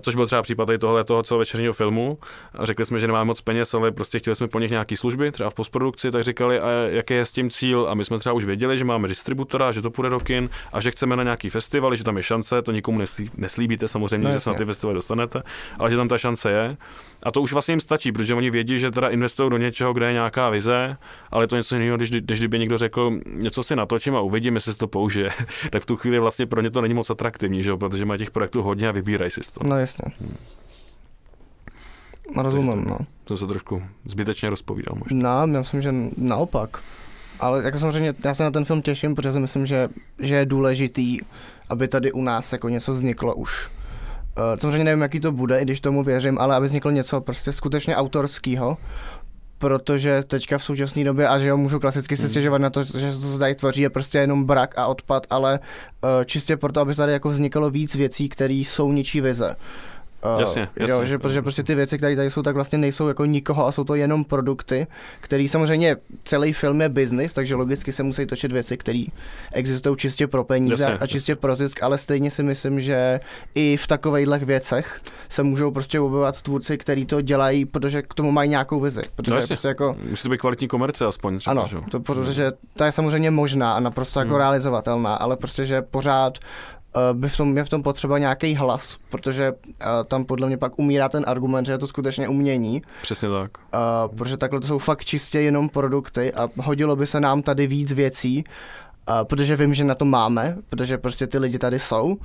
což 0.00 0.14
byl 0.14 0.26
třeba 0.26 0.42
případ 0.42 0.68
tohle 0.80 1.04
toho 1.04 1.22
celovečerního 1.22 1.72
filmu. 1.72 2.18
A 2.54 2.64
řekli 2.64 2.84
jsme, 2.84 2.98
že 2.98 3.06
nemáme 3.06 3.24
moc 3.24 3.40
peněz, 3.40 3.74
ale 3.74 3.92
prostě 3.92 4.18
chtěli 4.18 4.36
jsme 4.36 4.48
po 4.48 4.58
nich 4.58 4.70
nějaký 4.70 4.96
služby, 4.96 5.32
třeba 5.32 5.50
v 5.50 5.54
postprodukci, 5.54 6.10
tak 6.10 6.22
říkali, 6.22 6.60
a 6.60 6.70
jaký 6.70 7.14
je 7.14 7.24
s 7.24 7.32
tím 7.32 7.50
cíl. 7.50 7.86
A 7.90 7.94
my 7.94 8.04
jsme 8.04 8.18
třeba 8.18 8.32
už 8.32 8.44
věděli, 8.44 8.78
že 8.78 8.84
máme 8.84 9.08
distributora, 9.08 9.72
že 9.72 9.82
to 9.82 9.90
půjde 9.90 10.10
do 10.10 10.20
kin 10.20 10.50
a 10.72 10.80
že 10.80 10.90
chceme 10.90 11.16
na 11.16 11.22
nějaký 11.22 11.50
festival, 11.50 11.94
že 11.94 12.04
tam 12.04 12.16
je 12.16 12.22
šance, 12.22 12.62
to 12.62 12.72
nikomu 12.72 12.98
neslí, 12.98 13.26
neslíbíte 13.36 13.88
samozřejmě, 13.88 14.28
no, 14.28 14.32
že 14.34 14.40
se 14.40 14.50
na 14.50 14.56
ty 14.56 14.64
festivaly 14.64 14.94
dostanete, 14.94 15.42
ale 15.78 15.90
že 15.90 15.96
tam 15.96 16.08
ta 16.08 16.18
šance 16.18 16.50
je. 16.50 16.76
A 17.22 17.30
to 17.30 17.40
už 17.40 17.52
vlastně 17.52 17.72
jim 17.72 17.80
stačí, 17.80 18.12
protože 18.12 18.34
oni 18.34 18.50
vědí, 18.50 18.78
že 18.78 18.90
teda 18.90 19.08
investují 19.08 19.50
do 19.50 19.56
něčeho, 19.56 19.92
kde 19.92 20.06
je 20.06 20.12
nějaká 20.12 20.50
vize, 20.50 20.96
ale 21.30 21.44
je 21.44 21.48
to 21.48 21.56
něco 21.56 21.74
jiného, 21.74 21.96
když, 21.96 22.10
když 22.10 22.38
kdyby 22.38 22.58
někdo 22.58 22.78
řekl, 22.78 23.12
něco 23.26 23.62
si 23.62 23.76
natočím 23.76 24.16
a 24.16 24.20
uvidím, 24.20 24.54
jestli 24.54 24.72
se 24.72 24.78
to 24.78 24.86
použije, 24.86 25.30
tak 25.70 25.82
v 25.82 25.86
tu 25.86 25.96
chvíli 25.96 26.18
vlastně 26.18 26.46
pro 26.46 26.60
ně 26.60 26.70
to 26.70 26.80
není 26.80 26.94
moc 26.94 27.10
atraktivní, 27.10 27.62
že? 27.62 27.76
protože 27.76 28.04
mají 28.04 28.18
těch 28.18 28.30
projektů 28.30 28.62
hodně 28.62 28.88
a 28.88 28.92
vybírají 28.92 29.30
si 29.30 29.40
to. 29.40 29.64
No 29.64 29.78
jasně. 29.78 30.04
Hmm. 30.20 30.36
Rozumím, 32.36 32.84
no. 32.88 32.98
To 33.24 33.36
se 33.36 33.46
trošku 33.46 33.82
zbytečně 34.04 34.50
rozpovídal 34.50 34.96
možná. 34.98 35.46
No, 35.46 35.54
já 35.54 35.60
myslím, 35.60 35.80
že 35.80 35.94
naopak. 36.16 36.78
Ale 37.40 37.62
jako 37.64 37.78
samozřejmě 37.78 38.14
já 38.24 38.34
se 38.34 38.42
na 38.42 38.50
ten 38.50 38.64
film 38.64 38.82
těším, 38.82 39.14
protože 39.14 39.32
si 39.32 39.40
myslím, 39.40 39.66
že, 39.66 39.88
že 40.18 40.36
je 40.36 40.46
důležitý, 40.46 41.18
aby 41.68 41.88
tady 41.88 42.12
u 42.12 42.22
nás 42.22 42.52
jako 42.52 42.68
něco 42.68 42.92
vzniklo 42.92 43.34
už. 43.34 43.68
Uh, 43.68 44.60
samozřejmě 44.60 44.84
nevím, 44.84 45.02
jaký 45.02 45.20
to 45.20 45.32
bude, 45.32 45.60
i 45.60 45.64
když 45.64 45.80
tomu 45.80 46.02
věřím, 46.02 46.38
ale 46.38 46.56
aby 46.56 46.66
vzniklo 46.66 46.90
něco 46.90 47.20
prostě 47.20 47.52
skutečně 47.52 47.96
autorského, 47.96 48.76
protože 49.58 50.22
teďka 50.26 50.58
v 50.58 50.64
současné 50.64 51.04
době, 51.04 51.28
a 51.28 51.38
že 51.38 51.48
jo, 51.48 51.56
můžu 51.56 51.80
klasicky 51.80 52.16
se 52.16 52.22
hmm. 52.22 52.30
stěžovat 52.30 52.60
na 52.60 52.70
to, 52.70 52.84
že 52.84 53.12
to 53.12 53.32
se 53.32 53.38
tady 53.38 53.54
tvoří, 53.54 53.82
je 53.82 53.90
prostě 53.90 54.18
jenom 54.18 54.44
brak 54.44 54.78
a 54.78 54.86
odpad, 54.86 55.26
ale 55.30 55.60
uh, 55.60 56.24
čistě 56.24 56.56
proto, 56.56 56.80
aby 56.80 56.94
tady 56.94 57.12
jako 57.12 57.28
vzniklo 57.28 57.70
víc 57.70 57.94
věcí, 57.94 58.28
které 58.28 58.54
jsou 58.54 58.92
ničí 58.92 59.20
vize. 59.20 59.48
Uh, 59.48 59.56
jasně, 60.38 60.68
jasně. 60.76 60.92
Jo, 60.94 61.04
že, 61.04 61.18
protože 61.18 61.42
prostě 61.42 61.62
ty 61.62 61.74
věci, 61.74 61.98
které 61.98 62.16
tady 62.16 62.30
jsou, 62.30 62.42
tak 62.42 62.54
vlastně 62.54 62.78
nejsou 62.78 63.08
jako 63.08 63.24
nikoho 63.24 63.66
a 63.66 63.72
jsou 63.72 63.84
to 63.84 63.94
jenom 63.94 64.24
produkty, 64.24 64.86
který 65.20 65.48
samozřejmě 65.48 65.96
celý 66.24 66.52
film 66.52 66.80
je 66.80 66.88
business, 66.88 67.34
takže 67.34 67.54
logicky 67.54 67.92
se 67.92 68.02
musí 68.02 68.26
točit 68.26 68.52
věci, 68.52 68.76
které 68.76 69.04
existují 69.52 69.96
čistě 69.96 70.26
pro 70.26 70.44
peníze 70.44 70.84
jasně, 70.84 70.98
a 70.98 71.06
čistě 71.06 71.32
jasně. 71.32 71.40
pro 71.40 71.56
zisk, 71.56 71.82
ale 71.82 71.98
stejně 71.98 72.30
si 72.30 72.42
myslím, 72.42 72.80
že 72.80 73.20
i 73.54 73.76
v 73.76 73.86
takovýchhle 73.86 74.38
věcech 74.38 75.00
se 75.28 75.42
můžou 75.42 75.70
prostě 75.70 76.00
objevovat 76.00 76.42
tvůrci, 76.42 76.78
kteří 76.78 77.06
to 77.06 77.20
dělají, 77.20 77.64
protože 77.64 78.02
k 78.02 78.14
tomu 78.14 78.30
mají 78.30 78.50
nějakou 78.50 78.80
vizi. 78.80 79.02
Protože 79.16 79.30
no 79.30 79.36
jasně. 79.36 79.56
prostě 79.56 79.68
jako, 79.68 79.96
Musí 80.10 80.22
to 80.22 80.28
být 80.28 80.40
kvalitní 80.40 80.68
komerce 80.68 81.06
aspoň 81.06 81.38
třeba, 81.38 81.50
Ano, 81.50 81.64
že? 81.70 81.76
to, 81.90 82.00
protože 82.00 82.52
to 82.76 82.84
je 82.84 82.92
samozřejmě 82.92 83.30
možná 83.30 83.72
a 83.72 83.80
naprosto 83.80 84.18
jako 84.20 84.30
hmm. 84.30 84.38
realizovatelná, 84.38 85.14
ale 85.14 85.36
prostě, 85.36 85.64
že 85.64 85.82
pořád 85.82 86.38
uh, 86.38 86.71
by 87.12 87.28
v 87.28 87.36
tom, 87.36 87.56
je 87.56 87.64
v 87.64 87.68
tom 87.68 87.82
potřeba 87.82 88.18
nějaký 88.18 88.54
hlas, 88.54 88.96
protože 89.10 89.52
uh, 89.52 89.58
tam 90.06 90.24
podle 90.24 90.46
mě 90.48 90.56
pak 90.56 90.78
umírá 90.78 91.08
ten 91.08 91.24
argument, 91.26 91.64
že 91.64 91.72
je 91.72 91.78
to 91.78 91.86
skutečně 91.86 92.28
umění. 92.28 92.82
Přesně 93.02 93.28
tak. 93.28 93.50
Uh, 93.58 94.16
protože 94.16 94.36
takhle 94.36 94.60
to 94.60 94.66
jsou 94.66 94.78
fakt 94.78 95.04
čistě 95.04 95.40
jenom 95.40 95.68
produkty 95.68 96.32
a 96.32 96.48
hodilo 96.56 96.96
by 96.96 97.06
se 97.06 97.20
nám 97.20 97.42
tady 97.42 97.66
víc 97.66 97.92
věcí, 97.92 98.44
Uh, 99.08 99.24
protože 99.24 99.56
vím, 99.56 99.74
že 99.74 99.84
na 99.84 99.94
to 99.94 100.04
máme, 100.04 100.56
protože 100.68 100.98
prostě 100.98 101.26
ty 101.26 101.38
lidi 101.38 101.58
tady 101.58 101.78
jsou. 101.78 102.06
Uh, 102.06 102.16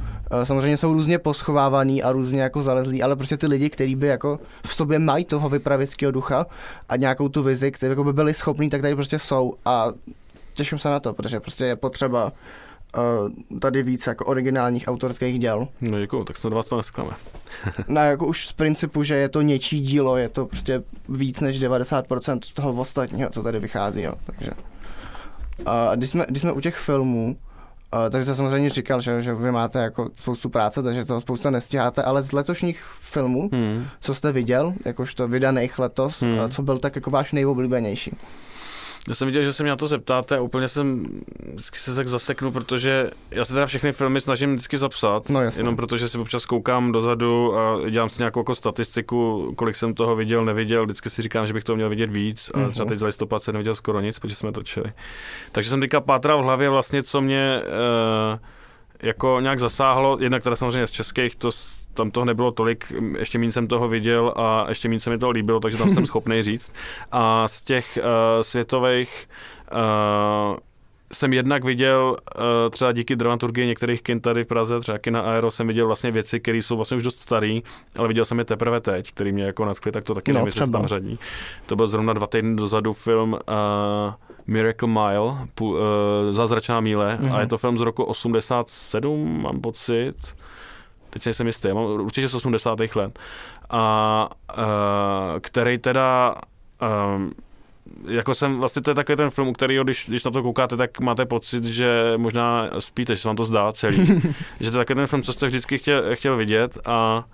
samozřejmě 0.43 0.77
jsou 0.77 0.93
různě 0.93 1.19
poschovávaný 1.19 2.03
a 2.03 2.12
různě 2.12 2.41
jako 2.41 2.62
zalezlí, 2.62 3.03
ale 3.03 3.15
prostě 3.15 3.38
ty 3.38 3.47
lidi, 3.47 3.69
kteří 3.69 3.95
by 3.95 4.08
jako 4.08 4.39
v 4.65 4.73
sobě 4.73 4.99
mají 4.99 5.25
toho 5.25 5.49
vypravěckého 5.49 6.12
ducha 6.12 6.45
a 6.89 6.95
nějakou 6.95 7.30
tu 7.30 7.43
vizi, 7.43 7.71
které 7.71 7.89
jako 7.89 8.03
by 8.03 8.13
byli 8.13 8.34
schopní, 8.34 8.69
tak 8.69 8.82
tady 8.82 8.95
prostě 8.95 9.19
jsou 9.19 9.53
a 9.65 9.88
těším 10.53 10.80
se 10.80 10.89
na 10.89 10.99
to, 10.99 11.13
protože 11.13 11.39
prostě 11.39 11.65
je 11.65 11.75
potřeba 11.75 12.25
uh, 12.25 12.32
tady 13.60 13.83
víc 13.83 14.07
jako 14.07 14.25
originálních 14.25 14.88
autorských 14.88 15.39
děl. 15.39 15.67
No 15.81 15.99
děkuju, 15.99 16.23
tak 16.23 16.38
snad 16.38 16.53
vás 16.53 16.65
to 16.65 16.77
nesklame. 16.77 17.12
no 17.88 18.01
jako 18.01 18.27
už 18.27 18.47
z 18.47 18.53
principu, 18.53 19.03
že 19.03 19.15
je 19.15 19.29
to 19.29 19.41
něčí 19.41 19.79
dílo, 19.79 20.17
je 20.17 20.29
to 20.29 20.45
prostě 20.45 20.83
víc 21.10 21.41
než 21.41 21.63
90% 21.63 22.39
toho 22.53 22.73
ostatního, 22.73 23.29
co 23.29 23.43
tady 23.43 23.60
vychází, 23.60 24.01
jo, 24.01 24.13
takže. 24.25 24.51
A 25.65 25.95
když 25.95 26.10
jsme, 26.10 26.25
když 26.29 26.41
jsme 26.41 26.51
u 26.51 26.60
těch 26.60 26.75
filmů, 26.75 27.38
Uh, 27.93 28.10
takže 28.10 28.25
to 28.25 28.36
samozřejmě 28.36 28.69
říkal, 28.69 29.01
že, 29.01 29.21
že 29.21 29.33
vy 29.33 29.51
máte 29.51 29.79
jako 29.79 30.10
spoustu 30.15 30.49
práce, 30.49 30.83
takže 30.83 31.05
toho 31.05 31.21
spousta 31.21 31.49
nestíháte, 31.49 32.03
ale 32.03 32.23
z 32.23 32.31
letošních 32.31 32.83
filmů, 33.01 33.49
hmm. 33.53 33.86
co 33.99 34.13
jste 34.13 34.31
viděl, 34.31 34.73
jakožto 34.86 35.27
vydaných 35.27 35.79
letos, 35.79 36.21
hmm. 36.21 36.49
co 36.49 36.62
byl 36.62 36.77
tak 36.77 36.95
jako 36.95 37.12
váš 37.12 37.33
nejoblíbenější? 37.33 38.15
Já 39.07 39.15
jsem 39.15 39.25
viděl, 39.25 39.43
že 39.43 39.53
se 39.53 39.63
mě 39.63 39.69
na 39.69 39.75
to 39.75 39.87
zeptáte 39.87 40.37
a 40.37 40.41
úplně 40.41 40.67
jsem 40.67 41.05
vždycky 41.53 41.79
se 41.79 41.95
tak 41.95 42.07
zaseknu, 42.07 42.51
protože 42.51 43.09
já 43.31 43.45
se 43.45 43.53
teda 43.53 43.65
všechny 43.65 43.93
filmy 43.93 44.21
snažím 44.21 44.53
vždycky 44.53 44.77
zapsat, 44.77 45.29
no, 45.29 45.41
jenom 45.41 45.75
protože 45.75 46.09
si 46.09 46.17
občas 46.17 46.45
koukám 46.45 46.91
dozadu 46.91 47.57
a 47.57 47.89
dělám 47.89 48.09
si 48.09 48.21
nějakou 48.21 48.39
jako 48.39 48.55
statistiku, 48.55 49.51
kolik 49.55 49.75
jsem 49.75 49.93
toho 49.93 50.15
viděl, 50.15 50.45
neviděl, 50.45 50.85
vždycky 50.85 51.09
si 51.09 51.21
říkám, 51.21 51.47
že 51.47 51.53
bych 51.53 51.63
to 51.63 51.75
měl 51.75 51.89
vidět 51.89 52.11
víc, 52.11 52.51
ale 52.53 52.69
třeba 52.69 52.83
mhm. 52.83 52.89
teď 52.89 52.99
za 52.99 53.05
listopad 53.05 53.43
jsem 53.43 53.53
neviděl 53.53 53.75
skoro 53.75 53.99
nic, 53.99 54.19
protože 54.19 54.35
jsme 54.35 54.51
točili. 54.51 54.91
Takže 55.51 55.69
jsem 55.69 55.81
teďka 55.81 56.01
pátral 56.01 56.39
v 56.41 56.43
hlavě 56.43 56.69
vlastně, 56.69 57.03
co 57.03 57.21
mě 57.21 57.61
uh, 57.61 58.39
jako 59.03 59.39
nějak 59.39 59.60
zasáhlo, 59.60 60.17
jednak 60.19 60.43
teda 60.43 60.55
samozřejmě 60.55 60.88
z 60.88 60.91
českých, 60.91 61.36
to, 61.36 61.49
tam 61.93 62.12
toho 62.12 62.25
nebylo 62.25 62.51
tolik, 62.51 62.93
ještě 63.17 63.39
méně 63.39 63.51
jsem 63.51 63.67
toho 63.67 63.88
viděl 63.88 64.33
a 64.38 64.65
ještě 64.69 64.89
méně 64.89 64.99
se 64.99 65.10
mi 65.10 65.17
to 65.17 65.29
líbilo, 65.29 65.60
takže 65.60 65.77
tam 65.77 65.89
jsem 65.89 66.05
schopný 66.12 66.41
říct. 66.41 66.73
A 67.12 67.47
z 67.47 67.62
těch 67.62 67.99
uh, 68.01 68.41
světových 68.41 69.29
uh, 69.71 70.57
jsem 71.13 71.33
jednak 71.33 71.63
viděl 71.63 72.17
uh, 72.37 72.43
třeba 72.69 72.91
díky 72.91 73.15
dramaturgii 73.15 73.67
některých 73.67 74.01
kin 74.01 74.21
tady 74.21 74.43
v 74.43 74.47
Praze, 74.47 74.79
třeba 74.79 74.97
kina 74.97 75.21
Aero, 75.21 75.51
jsem 75.51 75.67
viděl 75.67 75.85
vlastně 75.85 76.11
věci, 76.11 76.39
které 76.39 76.57
jsou 76.57 76.75
vlastně 76.75 76.97
už 76.97 77.03
dost 77.03 77.19
staré, 77.19 77.59
ale 77.97 78.07
viděl 78.07 78.25
jsem 78.25 78.39
je 78.39 78.45
teprve 78.45 78.79
teď, 78.79 79.11
který 79.11 79.31
mě 79.31 79.43
jako 79.43 79.65
nadchly, 79.65 79.91
tak 79.91 80.03
to 80.03 80.13
taky 80.13 80.31
no, 80.31 80.35
nevím, 80.35 80.47
jestli 80.47 80.71
tam 80.71 80.87
řadí. 80.87 81.19
To 81.65 81.75
byl 81.75 81.87
zrovna 81.87 82.13
dva 82.13 82.27
týdny 82.27 82.55
dozadu 82.55 82.93
film 82.93 83.33
uh, 83.33 83.39
Miracle 84.47 84.89
Mile, 84.89 85.47
uh, 85.61 85.77
Zázračná 86.29 86.79
míle, 86.79 87.19
mm-hmm. 87.21 87.35
a 87.35 87.39
je 87.39 87.47
to 87.47 87.57
film 87.57 87.77
z 87.77 87.81
roku 87.81 88.03
87, 88.03 89.41
mám 89.41 89.61
pocit 89.61 90.15
teď 91.09 91.21
si 91.21 91.29
nejsem 91.29 91.47
jistý, 91.47 91.67
mám 91.67 91.83
určitě 91.85 92.27
z 92.27 92.35
80. 92.35 92.79
let, 92.95 93.19
a 93.69 94.29
uh, 94.57 94.63
který 95.41 95.77
teda 95.77 96.35
um, 97.15 97.31
jako 98.07 98.36
jsem, 98.36 98.60
vlastně 98.60 98.81
to 98.81 98.91
je 98.91 98.95
takový 98.95 99.15
ten 99.15 99.29
film, 99.29 99.47
u 99.47 99.53
kterého, 99.53 99.83
když, 99.83 100.05
když 100.07 100.23
na 100.23 100.31
to 100.31 100.43
koukáte, 100.43 100.77
tak 100.77 100.99
máte 100.99 101.25
pocit, 101.25 101.63
že 101.63 102.13
možná 102.17 102.69
spíte, 102.79 103.15
že 103.15 103.21
se 103.21 103.29
vám 103.29 103.36
to 103.36 103.43
zdá 103.43 103.71
celý. 103.71 104.05
že 104.60 104.71
to 104.71 104.77
je 104.77 104.86
takový 104.86 104.95
ten 104.95 105.07
film, 105.07 105.23
co 105.23 105.33
jste 105.33 105.45
vždycky 105.45 105.77
chtěl, 105.77 106.15
chtěl 106.15 106.38
vidět 106.38 106.77
a 106.86 107.25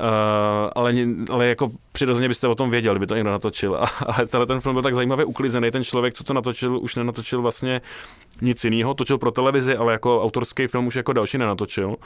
Uh, 0.00 0.70
ale, 0.74 0.94
ale 1.30 1.46
jako 1.46 1.70
přirozeně 1.94 2.28
byste 2.28 2.48
o 2.48 2.54
tom 2.54 2.70
věděl, 2.70 2.92
kdyby 2.92 3.06
to 3.06 3.14
někdo 3.14 3.30
natočil. 3.30 3.76
A, 3.76 3.86
ale 4.06 4.26
tenhle 4.26 4.46
ten 4.46 4.60
film 4.60 4.74
byl 4.74 4.82
tak 4.82 4.94
zajímavě 4.94 5.24
uklizený. 5.24 5.70
Ten 5.70 5.84
člověk, 5.84 6.14
co 6.14 6.24
to 6.24 6.32
natočil, 6.32 6.78
už 6.78 6.94
nenatočil 6.94 7.42
vlastně 7.42 7.80
nic 8.40 8.64
jiného. 8.64 8.94
Točil 8.94 9.18
pro 9.18 9.30
televizi, 9.30 9.76
ale 9.76 9.92
jako 9.92 10.22
autorský 10.22 10.66
film 10.66 10.86
už 10.86 10.94
jako 10.94 11.12
další 11.12 11.38
nenatočil. 11.38 11.96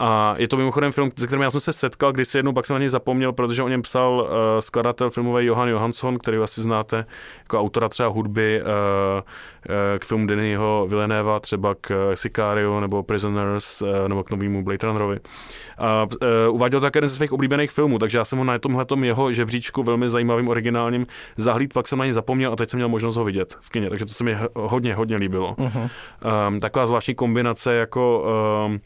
A 0.00 0.34
je 0.38 0.48
to 0.48 0.56
mimochodem 0.56 0.92
film, 0.92 1.10
se 1.18 1.26
kterým 1.26 1.42
já 1.42 1.50
jsem 1.50 1.60
se 1.60 1.72
setkal, 1.72 2.12
když 2.12 2.28
si 2.28 2.38
jednou 2.38 2.52
pak 2.52 2.66
jsem 2.66 2.74
na 2.74 2.78
něj 2.78 2.88
zapomněl, 2.88 3.32
protože 3.32 3.62
o 3.62 3.68
něm 3.68 3.82
psal 3.82 4.12
uh, 4.12 4.60
skladatel 4.60 5.10
filmový 5.10 5.46
Johan 5.46 5.68
Johansson, 5.68 6.18
který 6.18 6.38
asi 6.38 6.62
znáte 6.62 7.06
jako 7.38 7.60
autora 7.60 7.88
třeba 7.88 8.08
hudby 8.08 8.62
uh, 8.62 8.68
uh, 8.68 9.98
k 9.98 10.04
filmu 10.04 10.26
Denyho 10.26 10.86
Villeneuva, 10.88 11.40
třeba 11.40 11.74
k 11.80 12.10
Sicario 12.14 12.80
nebo 12.80 13.02
Prisoners 13.02 13.82
uh, 13.82 14.08
nebo 14.08 14.24
k 14.24 14.30
novému 14.30 14.62
Blade 14.64 14.86
Runnerovi. 14.86 15.18
A 15.78 16.06
uh, 16.48 16.54
uváděl 16.54 16.80
to 16.80 16.86
také 16.86 16.96
jeden 16.96 17.10
ze 17.10 17.16
svých 17.16 17.32
oblíbených 17.32 17.70
filmů, 17.70 17.98
takže 17.98 18.18
já 18.18 18.24
jsem 18.24 18.38
ho 18.38 18.44
na 18.44 18.58
tomhle 18.58 18.84
jeho 19.08 19.32
žebříčku 19.32 19.82
velmi 19.82 20.08
zajímavým, 20.08 20.48
originálním 20.48 21.06
zahlíd, 21.36 21.72
pak 21.72 21.88
jsem 21.88 21.98
na 21.98 22.04
něj 22.04 22.12
zapomněl 22.12 22.52
a 22.52 22.56
teď 22.56 22.70
jsem 22.70 22.78
měl 22.78 22.88
možnost 22.88 23.16
ho 23.16 23.24
vidět 23.24 23.56
v 23.60 23.70
kině, 23.70 23.90
takže 23.90 24.04
to 24.04 24.12
se 24.12 24.24
mi 24.24 24.36
hodně, 24.54 24.94
hodně 24.94 25.16
líbilo. 25.16 25.54
Uh-huh. 25.54 25.90
Um, 26.48 26.60
taková 26.60 26.86
zvláštní 26.86 27.14
kombinace 27.14 27.74
jako 27.74 28.24
um, 28.66 28.80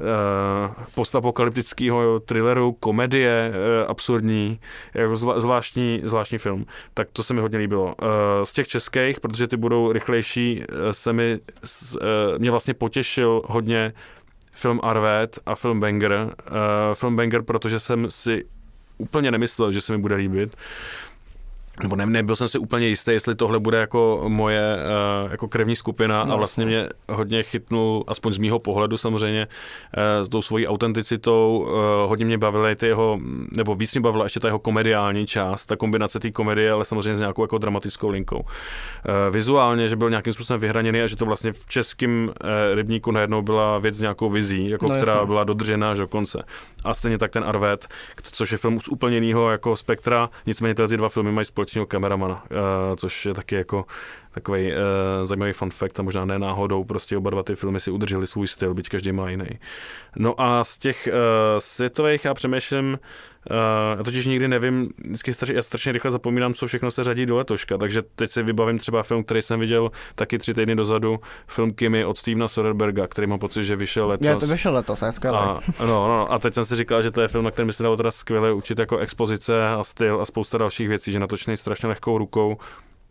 Eh, 0.00 0.74
postapokalyptického 0.94 2.18
thrilleru, 2.18 2.72
komedie 2.72 3.52
eh, 3.54 3.86
absurdní, 3.86 4.60
jako 4.94 5.16
zvláštní, 5.16 6.00
zvláštní 6.04 6.38
film. 6.38 6.66
Tak 6.94 7.08
to 7.12 7.22
se 7.22 7.34
mi 7.34 7.40
hodně 7.40 7.58
líbilo. 7.58 7.94
Eh, 8.02 8.06
z 8.44 8.52
těch 8.52 8.68
českých, 8.68 9.20
protože 9.20 9.46
ty 9.46 9.56
budou 9.56 9.92
rychlejší, 9.92 10.62
se 10.90 11.12
mi, 11.12 11.38
mě 12.38 12.50
vlastně 12.50 12.74
potěšil 12.74 13.42
hodně 13.46 13.92
film 14.52 14.80
Arvet 14.82 15.38
a 15.46 15.54
film 15.54 15.80
Banger. 15.80 16.34
Film 16.94 17.16
Banger, 17.16 17.42
protože 17.42 17.80
jsem 17.80 18.10
si 18.10 18.44
úplně 18.98 19.30
nemyslel, 19.30 19.72
že 19.72 19.80
se 19.80 19.92
mi 19.92 19.98
bude 19.98 20.16
líbit 20.16 20.56
nebo 21.82 21.96
ne, 21.96 22.06
nebyl 22.06 22.36
jsem 22.36 22.48
si 22.48 22.58
úplně 22.58 22.86
jistý, 22.86 23.10
jestli 23.10 23.34
tohle 23.34 23.60
bude 23.60 23.78
jako 23.78 24.24
moje 24.28 24.76
uh, 25.24 25.30
jako 25.30 25.48
krevní 25.48 25.76
skupina 25.76 26.24
no, 26.24 26.34
a 26.34 26.36
vlastně 26.36 26.66
mě 26.66 26.88
hodně 27.08 27.42
chytnul, 27.42 28.04
aspoň 28.06 28.32
z 28.32 28.38
mýho 28.38 28.58
pohledu 28.58 28.96
samozřejmě, 28.96 29.46
uh, 29.46 30.24
s 30.26 30.28
tou 30.28 30.42
svojí 30.42 30.66
autenticitou, 30.66 31.66
uh, 31.66 32.08
hodně 32.08 32.24
mě 32.24 32.38
bavily 32.38 32.76
ty 32.76 32.86
jeho, 32.86 33.20
nebo 33.56 33.74
víc 33.74 33.94
mě 33.94 34.00
bavila 34.00 34.24
ještě 34.24 34.40
ta 34.40 34.48
jeho 34.48 34.58
komediální 34.58 35.26
část, 35.26 35.66
ta 35.66 35.76
kombinace 35.76 36.18
té 36.20 36.30
komedie, 36.30 36.72
ale 36.72 36.84
samozřejmě 36.84 37.16
s 37.16 37.20
nějakou 37.20 37.42
jako 37.42 37.58
dramatickou 37.58 38.08
linkou. 38.08 38.38
Uh, 38.38 38.44
vizuálně, 39.30 39.88
že 39.88 39.96
byl 39.96 40.10
nějakým 40.10 40.32
způsobem 40.32 40.60
vyhraněný 40.60 41.00
a 41.00 41.06
že 41.06 41.16
to 41.16 41.24
vlastně 41.24 41.52
v 41.52 41.66
českém 41.66 42.24
uh, 42.24 42.34
rybníku 42.74 43.10
najednou 43.10 43.42
byla 43.42 43.78
věc 43.78 43.94
s 43.94 44.00
nějakou 44.00 44.30
vizí, 44.30 44.68
jako 44.68 44.88
no, 44.88 44.96
která 44.96 45.12
jasný. 45.12 45.26
byla 45.26 45.44
dodržená 45.44 45.90
až 45.90 45.98
do 45.98 46.08
konce. 46.08 46.42
A 46.84 46.94
stejně 46.94 47.18
tak 47.18 47.30
ten 47.30 47.44
Arvet, 47.44 47.88
což 48.22 48.52
je 48.52 48.58
film 48.58 48.80
z 48.80 48.88
úplně 48.88 49.16
jiného 49.16 49.50
jako 49.50 49.76
spektra, 49.76 50.30
nicméně 50.46 50.74
tyhle 50.74 50.88
ty 50.88 50.96
dva 50.96 51.08
filmy 51.08 51.32
mají 51.32 51.44
společného 51.64 51.86
kameramana, 51.86 52.34
uh, 52.34 52.96
což 52.96 53.26
je 53.26 53.34
taky 53.34 53.54
jako 53.54 53.84
takový 54.30 54.72
uh, 54.72 54.78
zajímavý 55.22 55.52
fun 55.52 55.70
fact 55.70 56.00
a 56.00 56.02
možná 56.02 56.24
ne 56.24 56.38
náhodou, 56.38 56.84
prostě 56.84 57.16
oba 57.16 57.30
dva 57.30 57.42
ty 57.42 57.54
filmy 57.54 57.80
si 57.80 57.90
udrželi 57.90 58.26
svůj 58.26 58.48
styl, 58.48 58.74
byť 58.74 58.88
každý 58.88 59.12
má 59.12 59.30
jiný. 59.30 59.46
No 60.16 60.34
a 60.40 60.64
z 60.64 60.78
těch 60.78 61.08
uh, 61.08 61.14
světových 61.58 62.24
já 62.24 62.34
přemýšlím, 62.34 62.98
Uh, 63.50 63.98
já 63.98 64.04
totiž 64.04 64.26
nikdy 64.26 64.48
nevím, 64.48 64.88
vždycky 65.04 65.34
strašně, 65.34 65.54
já 65.56 65.62
strašně 65.62 65.92
rychle 65.92 66.10
zapomínám, 66.10 66.54
co 66.54 66.66
všechno 66.66 66.90
se 66.90 67.04
řadí 67.04 67.26
do 67.26 67.36
letoška, 67.36 67.78
takže 67.78 68.02
teď 68.14 68.30
si 68.30 68.42
vybavím 68.42 68.78
třeba 68.78 69.02
film, 69.02 69.24
který 69.24 69.42
jsem 69.42 69.60
viděl 69.60 69.90
taky 70.14 70.38
tři 70.38 70.54
týdny 70.54 70.76
dozadu, 70.76 71.20
film 71.46 71.70
Kimi 71.70 72.04
od 72.04 72.18
Stevena 72.18 72.48
Soderberga, 72.48 73.06
který 73.06 73.26
mám 73.26 73.38
pocit, 73.38 73.64
že 73.64 73.76
vyšel 73.76 74.08
letos. 74.08 74.26
Já 74.26 74.38
to 74.38 74.46
vyšel 74.46 74.74
letos, 74.74 75.02
je 75.02 75.12
skvělé. 75.12 75.38
A, 75.38 75.60
no, 75.80 75.86
no, 75.86 76.08
no, 76.08 76.32
a 76.32 76.38
teď 76.38 76.54
jsem 76.54 76.64
si 76.64 76.76
říkal, 76.76 77.02
že 77.02 77.10
to 77.10 77.20
je 77.20 77.28
film, 77.28 77.44
na 77.44 77.50
kterém 77.50 77.66
by 77.66 77.72
se 77.72 77.82
dalo 77.82 77.96
teda 77.96 78.10
skvěle 78.10 78.52
učit 78.52 78.78
jako 78.78 78.98
expozice 78.98 79.68
a 79.68 79.84
styl 79.84 80.20
a 80.20 80.24
spousta 80.24 80.58
dalších 80.58 80.88
věcí, 80.88 81.12
že 81.12 81.18
natočený 81.18 81.56
strašně 81.56 81.88
lehkou 81.88 82.18
rukou, 82.18 82.56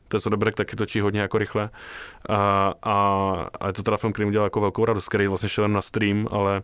ten 0.08 0.20
Soderbergh 0.20 0.56
taky 0.56 0.76
točí 0.76 1.00
hodně 1.00 1.22
jako 1.22 1.38
rychle. 1.38 1.70
A, 2.30 2.74
a, 2.84 2.96
a 3.60 3.68
je 3.68 3.74
to 3.74 3.84
teda 3.84 3.98
film, 3.98 4.13
který 4.13 4.26
mu 4.26 4.32
dělal 4.32 4.46
jako 4.46 4.62
velkou 4.62 4.86
radost, 4.86 5.08
který 5.08 5.28
vlastně 5.28 5.50
šel 5.50 5.68
na 5.68 5.82
stream, 5.82 6.28
ale 6.32 6.62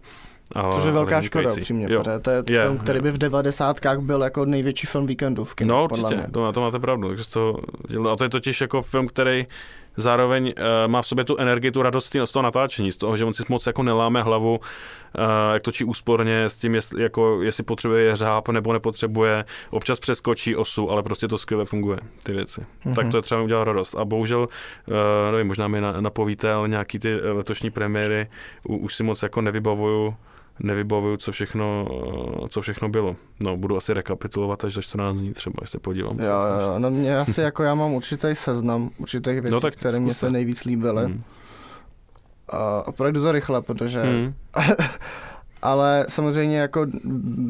ale, 0.55 0.75
Což 0.75 0.85
je 0.85 0.91
velká 0.91 1.21
škoda, 1.21 1.53
upřímně, 1.53 1.87
jo. 1.89 2.03
to 2.21 2.31
je 2.31 2.43
je, 2.49 2.63
film, 2.63 2.77
který 2.77 2.99
by 2.99 3.11
v 3.11 3.17
devadesátkách 3.17 3.99
byl 3.99 4.21
jako 4.21 4.45
největší 4.45 4.87
film 4.87 5.07
víkendu 5.07 5.43
v 5.43 5.55
kinu, 5.55 5.69
No 5.69 5.83
určitě, 5.83 6.27
to, 6.31 6.51
to 6.51 6.61
máte 6.61 6.79
pravdu, 6.79 7.07
takže 7.07 7.29
to, 7.29 7.59
a 8.11 8.15
to 8.15 8.23
je 8.23 8.29
totiž 8.29 8.61
jako 8.61 8.81
film, 8.81 9.07
který 9.07 9.47
zároveň 9.99 10.53
uh, 10.57 10.63
má 10.91 11.01
v 11.01 11.07
sobě 11.07 11.25
tu 11.25 11.37
energii, 11.37 11.71
tu 11.71 11.81
radost 11.81 12.15
z 12.25 12.31
toho 12.31 12.43
natáčení, 12.43 12.91
z 12.91 12.97
toho, 12.97 13.17
že 13.17 13.25
on 13.25 13.33
si 13.33 13.43
moc 13.49 13.67
jako 13.67 13.83
neláme 13.83 14.21
hlavu, 14.21 14.57
uh, 14.57 14.63
jak 15.53 15.63
točí 15.63 15.83
úsporně 15.83 16.45
s 16.45 16.57
tím, 16.57 16.75
jestli, 16.75 17.03
jako, 17.03 17.41
jestli 17.41 17.63
potřebuje 17.63 18.15
řáb 18.15 18.49
nebo 18.49 18.73
nepotřebuje, 18.73 19.45
občas 19.69 19.99
přeskočí 19.99 20.55
osu, 20.55 20.91
ale 20.91 21.03
prostě 21.03 21.27
to 21.27 21.37
skvěle 21.37 21.65
funguje, 21.65 21.99
ty 22.23 22.33
věci. 22.33 22.61
Mm-hmm. 22.61 22.95
Tak 22.95 23.09
to 23.09 23.17
je 23.17 23.21
třeba 23.21 23.41
udělat 23.41 23.63
radost. 23.63 23.95
A 23.95 24.05
bohužel, 24.05 24.39
uh, 24.87 24.95
nevím, 25.31 25.47
možná 25.47 25.67
mi 25.67 25.81
napovíte, 25.81 26.53
ale 26.53 26.69
nějaký 26.69 26.99
ty 26.99 27.15
letošní 27.15 27.71
premiéry 27.71 28.27
už 28.63 28.95
si 28.95 29.03
moc 29.03 29.23
jako 29.23 29.41
nevybavuju, 29.41 30.15
nevybavuju, 30.59 31.17
co 31.17 31.31
všechno, 31.31 31.87
co 32.49 32.61
všechno 32.61 32.89
bylo. 32.89 33.15
No, 33.43 33.57
budu 33.57 33.77
asi 33.77 33.93
rekapitulovat 33.93 34.63
až 34.63 34.73
za 34.73 34.81
14 34.81 35.17
dní 35.19 35.33
třeba, 35.33 35.55
až 35.61 35.69
se 35.69 35.79
podívám. 35.79 36.19
Jo, 36.19 36.41
jo, 36.61 36.79
no 36.79 36.91
mě 36.91 37.19
asi 37.19 37.41
jako 37.41 37.63
já 37.63 37.75
mám 37.75 37.93
určitý 37.93 38.27
seznam 38.33 38.89
určitých 38.97 39.33
věcí, 39.33 39.51
no, 39.51 39.61
tak 39.61 39.75
které 39.75 39.99
mě 39.99 40.13
se 40.13 40.29
nejvíc 40.29 40.63
líbily. 40.65 41.05
Hmm. 41.05 41.23
A 42.85 42.91
projdu 42.91 43.21
za 43.21 43.31
rychle, 43.31 43.61
protože... 43.61 44.01
Hmm. 44.01 44.33
ale 45.61 46.05
samozřejmě 46.09 46.57
jako 46.57 46.85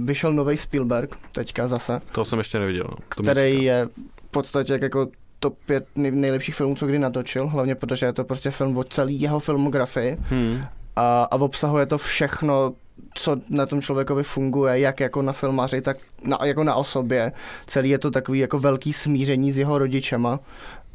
vyšel 0.04 0.34
nový 0.34 0.58
Spielberg 0.58 1.16
teďka 1.32 1.68
zase. 1.68 2.02
To 2.12 2.26
jsem 2.26 2.40
ještě 2.40 2.60
neviděl. 2.60 2.86
No. 2.90 2.98
To 3.16 3.24
který 3.24 3.64
je 3.64 3.90
v 4.28 4.32
podstatě 4.32 4.80
jako 4.82 5.08
top 5.40 5.58
5 5.66 5.88
nejlepších 5.96 6.56
filmů, 6.56 6.76
co 6.76 6.88
kdy 6.88 7.00
natočil, 7.00 7.48
hlavně 7.48 7.76
protože 7.76 8.06
je 8.06 8.14
to 8.14 8.24
prostě 8.24 8.52
film 8.52 8.78
o 8.78 8.84
celý 8.84 9.22
jeho 9.22 9.40
filmografii 9.40 10.18
hmm. 10.22 10.62
a, 10.96 11.24
a 11.24 11.36
obsahuje 11.36 11.86
to 11.86 11.98
všechno, 11.98 12.74
co 13.20 13.38
na 13.50 13.66
tom 13.66 13.82
člověkovi 13.82 14.24
funguje, 14.24 14.80
jak 14.80 15.00
jako 15.00 15.22
na 15.22 15.34
filmaři, 15.34 15.82
tak 15.82 15.98
na, 16.24 16.38
jako 16.44 16.64
na 16.64 16.76
osobě. 16.76 17.32
Celý 17.68 17.90
je 17.90 17.98
to 17.98 18.12
takový 18.12 18.40
jako 18.40 18.60
velký 18.60 18.94
smíření 18.94 19.52
s 19.52 19.58
jeho 19.58 19.78
rodičema. 19.78 20.40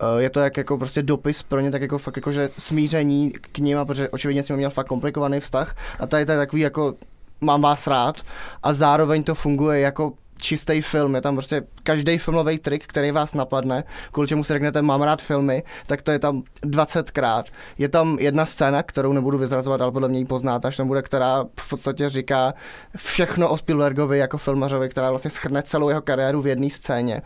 Eh, 0.01 0.23
je 0.23 0.31
to 0.31 0.41
jak 0.41 0.57
jako 0.57 0.79
prostě 0.79 1.03
dopis 1.03 1.43
pro 1.43 1.61
ně, 1.61 1.71
tak 1.71 1.83
jako 1.83 1.99
fakt 1.99 2.17
jako, 2.17 2.33
že 2.33 2.51
smíření 2.59 3.31
k 3.31 3.59
ním, 3.59 3.79
protože 3.85 4.09
očividně 4.09 4.43
ním 4.49 4.57
měl 4.57 4.71
fakt 4.71 4.87
komplikovaný 4.87 5.41
vztah. 5.41 5.77
A 6.01 6.07
tady 6.07 6.21
je 6.21 6.27
takový 6.27 6.63
jako 6.63 6.95
mám 7.41 7.63
vás 7.63 7.87
rád 7.87 8.17
a 8.63 8.73
zároveň 8.73 9.23
to 9.23 9.35
funguje 9.35 9.81
jako 9.81 10.13
čistý 10.45 10.81
film, 10.81 11.15
je 11.15 11.21
tam 11.21 11.35
prostě 11.35 11.63
každý 11.83 12.19
filmový 12.19 12.59
trik, 12.59 12.87
který 12.87 13.11
vás 13.11 13.35
napadne, 13.35 13.85
kvůli 14.13 14.29
čemu 14.29 14.45
si 14.45 14.53
řeknete, 14.53 14.83
mám 14.83 15.03
rád 15.03 15.23
filmy, 15.23 15.63
tak 15.87 16.03
to 16.03 16.11
je 16.11 16.19
tam 16.19 16.43
20krát. 16.63 17.45
Je 17.79 17.89
tam 17.89 18.19
jedna 18.21 18.47
scéna, 18.47 18.83
kterou 18.83 19.13
nebudu 19.13 19.39
vyzrazovat, 19.39 19.81
ale 19.81 19.93
podle 19.93 20.09
mě 20.09 20.19
ji 20.19 20.25
poznáte, 20.25 20.69
až 20.69 20.77
tam 20.77 20.87
bude, 20.87 21.03
která 21.03 21.45
v 21.61 21.69
podstatě 21.69 22.09
říká 22.09 22.55
všechno 22.97 23.49
o 23.49 23.57
Spielbergovi 23.57 24.19
jako 24.19 24.39
filmařovi, 24.39 24.89
která 24.89 25.11
vlastně 25.11 25.31
schrne 25.31 25.63
celou 25.63 25.89
jeho 25.89 26.03
kariéru 26.03 26.43
v 26.43 26.47
jedné 26.47 26.71
scéně. 26.71 27.23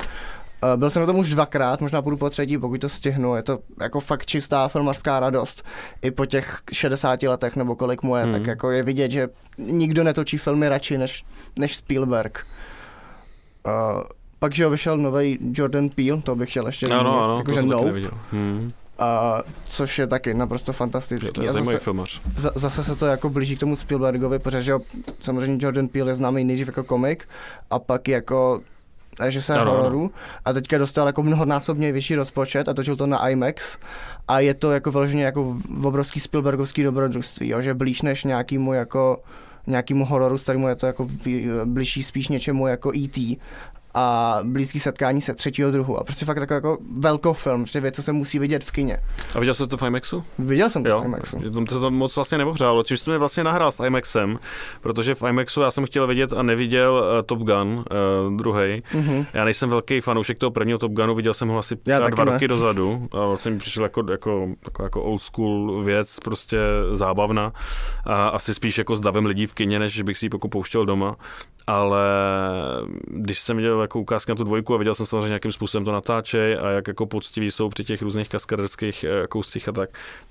Eh, 0.64 0.76
byl 0.76 0.90
jsem 0.90 1.00
na 1.00 1.06
tom 1.06 1.18
už 1.18 1.30
dvakrát, 1.30 1.80
možná 1.80 2.02
půjdu 2.02 2.16
po 2.16 2.30
třetí, 2.30 2.58
pokud 2.58 2.80
to 2.80 2.88
stihnu. 2.88 3.36
Je 3.36 3.42
to 3.42 3.58
jako 3.80 4.00
fakt 4.00 4.26
čistá 4.26 4.68
filmařská 4.68 5.20
radost. 5.20 5.64
I 6.02 6.10
po 6.10 6.26
těch 6.26 6.58
60 6.72 7.22
letech, 7.22 7.56
nebo 7.56 7.76
kolik 7.76 8.02
mu 8.02 8.16
je, 8.16 8.22
hmm. 8.22 8.32
tak 8.32 8.46
jako 8.46 8.70
je 8.70 8.82
vidět, 8.82 9.10
že 9.10 9.28
nikdo 9.58 10.04
netočí 10.04 10.38
filmy 10.38 10.68
radši 10.68 10.98
než, 10.98 11.24
než 11.58 11.76
Spielberg. 11.76 12.46
Uh, 13.96 14.02
pak, 14.38 14.54
že 14.54 14.68
vyšel 14.68 14.98
nový 14.98 15.38
Jordan 15.52 15.88
Peele, 15.88 16.22
to 16.22 16.36
bych 16.36 16.50
chtěl 16.50 16.66
ještě 16.66 16.86
ano, 16.86 17.00
ano, 17.00 17.24
ano, 17.24 17.36
jako, 17.38 17.50
to 17.50 17.56
jsem 17.56 17.68
no. 17.68 17.84
Hmm. 18.32 18.72
A, 18.98 19.42
což 19.66 19.98
je 19.98 20.06
taky 20.06 20.34
naprosto 20.34 20.72
fantastický. 20.72 21.28
To 21.28 21.42
je 21.42 21.52
zajímavý 21.52 21.78
filmař. 21.78 22.20
Zase 22.54 22.84
se 22.84 22.96
to 22.96 23.06
jako 23.06 23.30
blíží 23.30 23.56
k 23.56 23.60
tomu 23.60 23.76
Spielbergovi, 23.76 24.38
protože 24.38 24.62
že 24.62 24.74
samozřejmě 25.20 25.66
Jordan 25.66 25.88
Peele 25.88 26.10
je 26.10 26.14
známý 26.14 26.44
nejdřív 26.44 26.66
jako 26.66 26.84
komik 26.84 27.28
a 27.70 27.78
pak 27.78 28.08
jako 28.08 28.60
režisér 29.20 29.58
Ano, 29.58 29.70
ano. 29.70 29.82
hororu 29.82 30.10
a 30.44 30.52
teďka 30.52 30.78
dostal 30.78 31.06
jako 31.06 31.22
mnohonásobně 31.22 31.92
vyšší 31.92 32.14
rozpočet 32.14 32.68
a 32.68 32.74
točil 32.74 32.96
to 32.96 33.06
na 33.06 33.28
IMAX 33.28 33.78
a 34.28 34.40
je 34.40 34.54
to 34.54 34.72
jako 34.72 34.90
vyloženě 34.90 35.24
jako 35.24 35.56
obrovský 35.82 36.20
Spielbergovský 36.20 36.82
dobrodružství, 36.82 37.48
jo, 37.48 37.62
že 37.62 37.74
blíž 37.74 38.02
než 38.02 38.24
nějakýmu 38.24 38.72
jako 38.72 39.22
nějakýmu 39.68 40.04
hororu, 40.04 40.38
s 40.38 40.42
kterému 40.42 40.68
je 40.68 40.74
to 40.74 40.86
jako 40.86 41.08
blížší 41.64 42.02
spíš 42.02 42.28
něčemu 42.28 42.66
jako 42.66 42.92
E.T. 42.96 43.36
a 43.98 44.38
blízký 44.42 44.80
setkání 44.80 45.20
se 45.20 45.34
třetího 45.34 45.70
druhu. 45.70 45.98
A 45.98 46.04
prostě 46.04 46.24
fakt 46.26 46.38
takový 46.38 46.54
jako 46.56 46.78
velkofilm, 46.98 47.62
prostě 47.62 47.80
věc, 47.80 47.94
co 47.94 48.02
se 48.02 48.12
musí 48.12 48.38
vidět 48.38 48.64
v 48.64 48.70
kině. 48.70 48.98
A 49.34 49.38
viděl 49.40 49.54
jsi 49.54 49.66
to 49.66 49.76
v 49.76 49.82
IMAXu? 49.82 50.24
Viděl 50.38 50.70
jsem 50.70 50.82
to 50.82 50.88
Jo, 50.88 51.00
v 51.00 51.04
IMAXu. 51.04 51.50
tam 51.50 51.64
to 51.64 51.80
tam 51.80 51.94
moc 51.94 52.16
vlastně 52.16 52.38
neohřálo, 52.38 52.82
čímž 52.82 53.00
jsem 53.00 53.18
vlastně 53.18 53.44
nahrál 53.44 53.72
s 53.72 53.84
IMAXem, 53.86 54.38
protože 54.80 55.14
v 55.14 55.22
IMAXu 55.22 55.60
já 55.60 55.70
jsem 55.70 55.86
chtěl 55.86 56.06
vidět 56.06 56.32
a 56.32 56.42
neviděl 56.42 56.92
uh, 57.16 57.22
Top 57.22 57.38
Gun, 57.38 57.68
uh, 58.28 58.36
druhý. 58.36 58.82
Mhm. 58.94 59.26
Já 59.32 59.44
nejsem 59.44 59.70
velký 59.70 60.00
fanoušek 60.00 60.38
toho 60.38 60.50
prvního 60.50 60.78
Top 60.78 60.92
Gunu, 60.92 61.14
viděl 61.14 61.34
jsem 61.34 61.48
ho 61.48 61.58
asi 61.58 61.76
Já 61.86 62.08
dva 62.08 62.24
ne. 62.24 62.32
roky 62.32 62.48
dozadu 62.48 63.08
a 63.12 63.26
vlastně 63.26 63.50
mi 63.50 63.58
přišel 63.58 63.82
jako, 63.82 64.04
jako, 64.10 64.48
jako, 64.64 64.82
jako 64.82 65.02
old 65.02 65.22
school 65.22 65.82
věc, 65.84 66.20
prostě 66.20 66.58
zábavná. 66.92 67.52
A 68.06 68.28
asi 68.28 68.54
spíš 68.54 68.78
jako 68.78 68.96
s 68.96 69.00
davem 69.00 69.26
lidí 69.26 69.46
v 69.46 69.54
kině, 69.54 69.78
než 69.78 70.02
bych 70.02 70.18
si 70.18 70.26
ji 70.26 70.30
jako 70.32 70.48
pouštěl 70.48 70.86
doma. 70.86 71.16
Ale 71.68 72.00
když 73.06 73.38
jsem 73.38 73.56
viděl 73.56 73.80
jako 73.80 74.00
ukázky 74.00 74.32
na 74.32 74.36
tu 74.36 74.44
dvojku 74.44 74.74
a 74.74 74.78
viděl 74.78 74.94
jsem 74.94 75.06
samozřejmě, 75.06 75.32
jakým 75.32 75.52
způsobem 75.52 75.84
to 75.84 75.92
natáčej 75.92 76.58
a 76.62 76.70
jak 76.70 76.88
jako 76.88 77.06
poctiví 77.06 77.50
jsou 77.50 77.68
při 77.68 77.84
těch 77.84 78.02
různých 78.02 78.28
kaskaderských 78.28 79.04
eh, 79.04 79.26
kouscích 79.26 79.68
a 79.68 79.72
tak, 79.72 79.90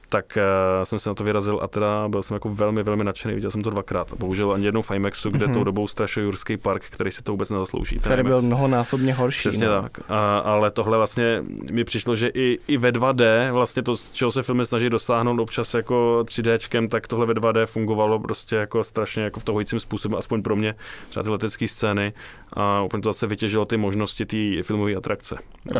tak 0.10 0.38
uh, 0.38 0.84
jsem 0.84 1.00
se 1.00 1.10
na 1.10 1.14
to 1.14 1.24
vyrazil 1.24 1.60
a 1.64 1.68
teda 1.68 2.08
byl 2.08 2.24
jsem 2.24 2.34
jako 2.36 2.50
velmi, 2.50 2.84
velmi 2.84 3.04
nadšený, 3.04 3.34
viděl 3.36 3.52
jsem 3.52 3.62
to 3.62 3.70
dvakrát. 3.70 4.14
Bohužel 4.14 4.52
ani 4.52 4.66
jednou 4.66 4.82
v 4.82 4.92
IMAXu, 4.92 5.30
kde 5.30 5.46
Mhm. 5.46 5.54
tou 5.54 5.64
dobou 5.64 5.88
strašil 5.88 6.24
Jurský 6.24 6.58
park, 6.58 6.84
který 6.90 7.12
si 7.12 7.22
to 7.24 7.32
vůbec 7.32 7.50
nezaslouží. 7.50 7.98
Který 8.00 8.24
byl 8.24 8.42
mnohonásobně 8.42 9.14
horší. 9.14 9.40
Přesně 9.40 9.68
no. 9.68 9.82
tak. 9.82 10.00
A, 10.10 10.38
ale 10.40 10.72
tohle 10.72 10.98
vlastně 10.98 11.44
mi 11.72 11.84
přišlo, 11.84 12.16
že 12.16 12.28
i, 12.34 12.60
i 12.68 12.78
ve 12.78 12.92
2D, 12.92 13.52
vlastně 13.52 13.84
to, 13.84 13.96
z 13.98 14.12
čeho 14.12 14.32
se 14.32 14.44
filmy 14.44 14.66
snaží 14.66 14.90
dosáhnout 14.90 15.40
občas 15.42 15.74
jako 15.74 16.20
3Dčkem, 16.26 16.88
tak 16.88 17.08
tohle 17.08 17.26
ve 17.26 17.34
2D 17.34 17.66
fungovalo 17.66 18.20
prostě 18.20 18.56
jako 18.56 18.84
strašně 18.84 19.24
jako 19.24 19.40
v 19.40 19.44
tohujícím 19.44 19.80
způsobem, 19.80 20.18
aspoň 20.18 20.42
pro 20.42 20.56
mě, 20.56 20.76
třeba 21.10 21.24
ty 21.24 21.30
letecké 21.30 21.68
scény. 21.68 22.14
A 22.54 22.82
úplně 22.82 23.02
to 23.02 23.10
zase 23.10 23.28
vytěžilo 23.28 23.66
ty 23.66 23.78
možnosti 23.78 24.26
té 24.26 24.64
filmové 24.64 24.96
atrakce. 24.96 25.38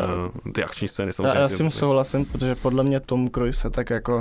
ty 0.52 0.64
akční 0.64 0.88
scény 0.88 1.08
Já, 1.08 1.12
samozřejmě. 1.12 1.38
já 1.40 1.48
ty- 1.48 1.54
s 1.54 1.56
tím 1.58 1.70
souhlasím, 1.70 2.24
protože 2.24 2.54
podle 2.54 2.84
mě 2.84 3.00
Tom 3.00 3.30
Cruise 3.30 3.66
je 3.66 3.70
tak 3.70 3.90
jako 3.90 4.17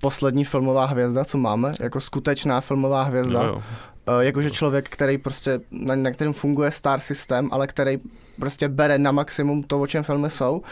poslední 0.00 0.44
filmová 0.44 0.84
hvězda, 0.84 1.24
co 1.24 1.38
máme, 1.38 1.72
jako 1.80 2.00
skutečná 2.00 2.60
filmová 2.60 3.02
hvězda. 3.02 3.42
Jo, 3.42 3.46
jo. 3.46 3.62
Uh, 4.08 4.20
jakože 4.20 4.50
člověk, 4.50 4.88
který 4.88 5.18
prostě, 5.18 5.60
na, 5.70 5.96
na 5.96 6.10
kterém 6.10 6.32
funguje 6.32 6.70
star 6.70 7.00
systém, 7.00 7.48
ale 7.52 7.66
který 7.66 7.98
prostě 8.40 8.68
bere 8.68 8.98
na 8.98 9.12
maximum 9.12 9.62
to, 9.62 9.80
o 9.80 9.86
čem 9.86 10.02
filmy 10.02 10.30
jsou. 10.30 10.62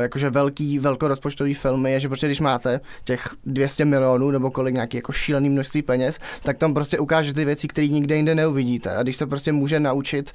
Jakože 0.00 0.30
velký, 0.30 0.78
velkorozpočtový 0.78 1.54
filmy 1.54 1.92
je, 1.92 2.00
že 2.00 2.08
prostě 2.08 2.26
když 2.26 2.40
máte 2.40 2.80
těch 3.04 3.34
200 3.46 3.84
milionů 3.84 4.30
nebo 4.30 4.50
kolik 4.50 4.74
nějaký 4.74 4.96
jako 4.96 5.12
šílený 5.12 5.50
množství 5.50 5.82
peněz, 5.82 6.18
tak 6.42 6.58
tam 6.58 6.74
prostě 6.74 6.98
ukáže 6.98 7.32
ty 7.32 7.44
věci, 7.44 7.68
které 7.68 7.88
nikde 7.88 8.16
jinde 8.16 8.34
neuvidíte. 8.34 8.90
A 8.90 9.02
když 9.02 9.16
se 9.16 9.26
prostě 9.26 9.52
může 9.52 9.80
naučit 9.80 10.32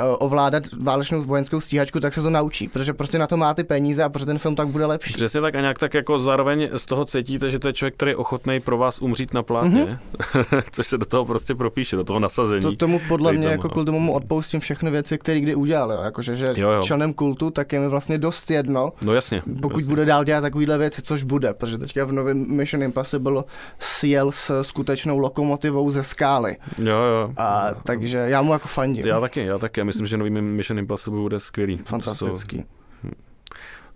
uh, 0.00 0.16
ovládat 0.18 0.62
válečnou 0.80 1.22
vojenskou 1.22 1.60
stíhačku, 1.60 2.00
tak 2.00 2.14
se 2.14 2.22
to 2.22 2.30
naučí, 2.30 2.68
protože 2.68 2.92
prostě 2.92 3.18
na 3.18 3.26
to 3.26 3.36
má 3.36 3.54
ty 3.54 3.64
peníze 3.64 4.02
a 4.02 4.08
protože 4.08 4.26
ten 4.26 4.38
film 4.38 4.54
tak 4.54 4.68
bude 4.68 4.86
lepší. 4.86 5.12
Přesně 5.12 5.40
tak 5.40 5.54
a 5.54 5.60
nějak 5.60 5.78
tak 5.78 5.94
jako 5.94 6.18
zároveň 6.18 6.68
z 6.76 6.86
toho 6.86 7.04
cítíte, 7.04 7.50
že 7.50 7.58
to 7.58 7.68
je 7.68 7.72
člověk, 7.72 7.94
který 7.94 8.10
je 8.10 8.16
ochotný 8.16 8.60
pro 8.60 8.78
vás 8.78 9.02
umřít 9.02 9.34
na 9.34 9.42
plátně, 9.42 9.98
mm-hmm. 10.20 10.62
což 10.70 10.86
se 10.86 10.98
do 10.98 11.06
toho 11.06 11.24
prostě 11.24 11.54
propíše, 11.54 11.96
do 11.96 12.04
toho 12.04 12.18
nasazení. 12.18 12.62
To, 12.62 12.76
tomu 12.76 13.00
podle 13.08 13.32
mě 13.32 13.42
tam 13.42 13.52
jako 13.52 13.68
kvůli 13.68 13.86
tomu 13.86 14.00
mu 14.00 14.12
odpoustím 14.12 14.60
všechny 14.60 14.90
věci, 14.90 15.18
které 15.18 15.40
kdy 15.40 15.54
udělal. 15.54 15.92
Jo. 15.92 16.00
Jakože, 16.02 16.36
že 16.36 16.46
Jo, 16.56 16.70
jo. 16.70 16.82
členem 16.82 17.14
kultu, 17.14 17.50
tak 17.50 17.72
je 17.72 17.80
mi 17.80 17.88
vlastně 17.88 18.18
dost 18.18 18.50
jedno, 18.50 18.91
No 19.04 19.14
jasně. 19.14 19.42
pokud 19.62 19.78
jasně. 19.78 19.88
bude 19.88 20.04
dál 20.04 20.24
dělat 20.24 20.40
takovýhle 20.40 20.78
věci, 20.78 21.02
což 21.02 21.22
bude, 21.22 21.54
protože 21.54 21.78
teďka 21.78 22.04
v 22.04 22.12
novém 22.12 22.56
Mission 22.56 22.82
Impossible 22.82 23.44
sjel 23.80 24.32
s 24.32 24.62
skutečnou 24.62 25.18
lokomotivou 25.18 25.90
ze 25.90 26.02
skály. 26.02 26.56
Jo, 26.78 26.96
jo. 26.96 27.32
A 27.36 27.70
takže 27.84 28.18
já 28.18 28.42
mu 28.42 28.52
jako 28.52 28.68
fandím. 28.68 29.06
Já 29.06 29.20
taky, 29.20 29.44
já 29.44 29.58
taky. 29.58 29.80
Já 29.80 29.84
myslím, 29.84 30.06
že 30.06 30.16
nový 30.16 30.30
Mission 30.30 30.78
Impossible 30.78 31.20
bude 31.20 31.40
skvělý. 31.40 31.80
Fantastický. 31.84 32.64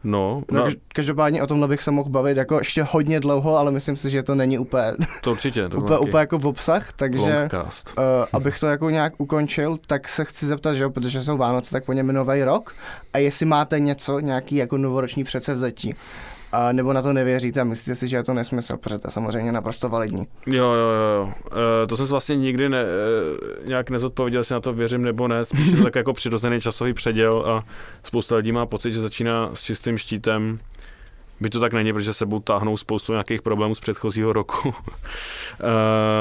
No, 0.07 0.43
No, 0.53 0.59
no, 0.61 0.67
kaž- 0.67 0.77
každopádně 0.95 1.43
o 1.43 1.47
tomhle 1.47 1.69
bych 1.69 1.83
se 1.83 1.91
mohl 1.91 2.11
bavit 2.11 2.37
jako 2.37 2.59
ještě 2.59 2.83
hodně 2.83 3.21
dlouho, 3.21 3.57
ale 3.57 3.73
myslím 3.73 3.97
si, 3.97 4.11
že 4.11 4.23
to 4.23 4.35
není 4.35 4.59
úplně, 4.59 4.93
to 5.23 5.31
určitě. 5.33 5.69
To 5.69 5.77
úplně, 5.79 5.99
úplně 5.99 6.19
jako 6.21 6.39
v 6.39 6.47
obsah, 6.47 6.93
takže 6.93 7.35
Longcast. 7.39 7.95
uh, 7.99 8.05
abych 8.33 8.59
to 8.61 8.67
jako 8.67 8.91
nějak 8.91 9.13
ukončil, 9.19 9.79
tak 9.87 10.09
se 10.09 10.25
chci 10.25 10.47
zeptat, 10.47 10.75
že 10.75 10.83
jo, 10.83 10.91
protože 10.91 11.23
jsou 11.23 11.37
Vánoce, 11.37 11.71
tak 11.71 11.85
po 11.85 11.93
něm 11.93 12.07
je 12.09 12.13
nový 12.13 12.43
rok 12.45 12.75
a 13.15 13.19
jestli 13.19 13.47
máte 13.47 13.81
něco, 13.81 14.21
nějaký 14.21 14.57
jako 14.57 14.77
novoroční 14.79 15.25
předsevzetí, 15.25 15.95
a 16.57 16.73
nebo 16.73 16.93
na 16.93 17.03
to 17.03 17.13
nevěříte 17.13 17.61
a 17.61 17.65
myslíte 17.65 17.95
si, 17.95 18.09
že 18.09 18.17
je 18.17 18.23
to 18.23 18.35
nesmysl, 18.35 18.77
protože 18.77 18.99
to 18.99 19.09
je 19.09 19.13
samozřejmě 19.13 19.53
naprosto 19.53 19.89
validní. 19.89 20.27
Jo, 20.47 20.65
jo, 20.65 20.91
jo. 21.17 21.33
E, 21.83 21.87
to 21.87 21.97
jsem 21.97 22.07
vlastně 22.07 22.37
nikdy 22.37 22.69
ne, 22.69 22.83
e, 22.83 23.69
nějak 23.69 23.91
nezodpověděl, 23.91 24.41
jestli 24.41 24.53
na 24.53 24.61
to 24.61 24.73
věřím 24.73 25.03
nebo 25.03 25.29
ne. 25.29 25.45
Spíš 25.45 25.67
je 25.67 25.77
to 25.77 25.83
tak 25.85 25.95
jako 25.95 26.13
přirozený 26.13 26.61
časový 26.61 26.93
předěl 26.93 27.45
a 27.47 27.65
spousta 28.03 28.37
lidí 28.37 28.53
má 28.53 28.67
pocit, 28.67 28.93
že 28.93 29.01
začíná 29.01 29.51
s 29.55 29.63
čistým 29.63 29.99
štítem. 29.99 30.59
By 31.41 31.51
to 31.51 31.61
tak 31.61 31.73
není, 31.73 31.93
protože 31.93 32.13
sebou 32.13 32.41
táhnou 32.41 32.77
spoustu 32.77 33.13
nějakých 33.13 33.43
problémů 33.43 33.75
z 33.75 33.81
předchozího 33.81 34.33
roku. 34.33 34.75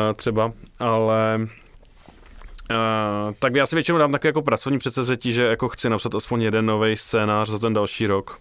e, 0.09 0.13
třeba, 0.13 0.51
ale... 0.79 1.47
Uh, 2.71 3.33
tak 3.39 3.55
já 3.55 3.65
si 3.65 3.75
většinou 3.75 3.97
dám 3.97 4.11
také 4.11 4.27
jako 4.27 4.41
pracovní 4.41 4.79
předsevzetí, 4.79 5.33
že 5.33 5.43
jako 5.43 5.69
chci 5.69 5.89
napsat 5.89 6.15
aspoň 6.15 6.41
jeden 6.41 6.65
nový 6.65 6.97
scénář 6.97 7.49
za 7.49 7.59
ten 7.59 7.73
další 7.73 8.07
rok. 8.07 8.39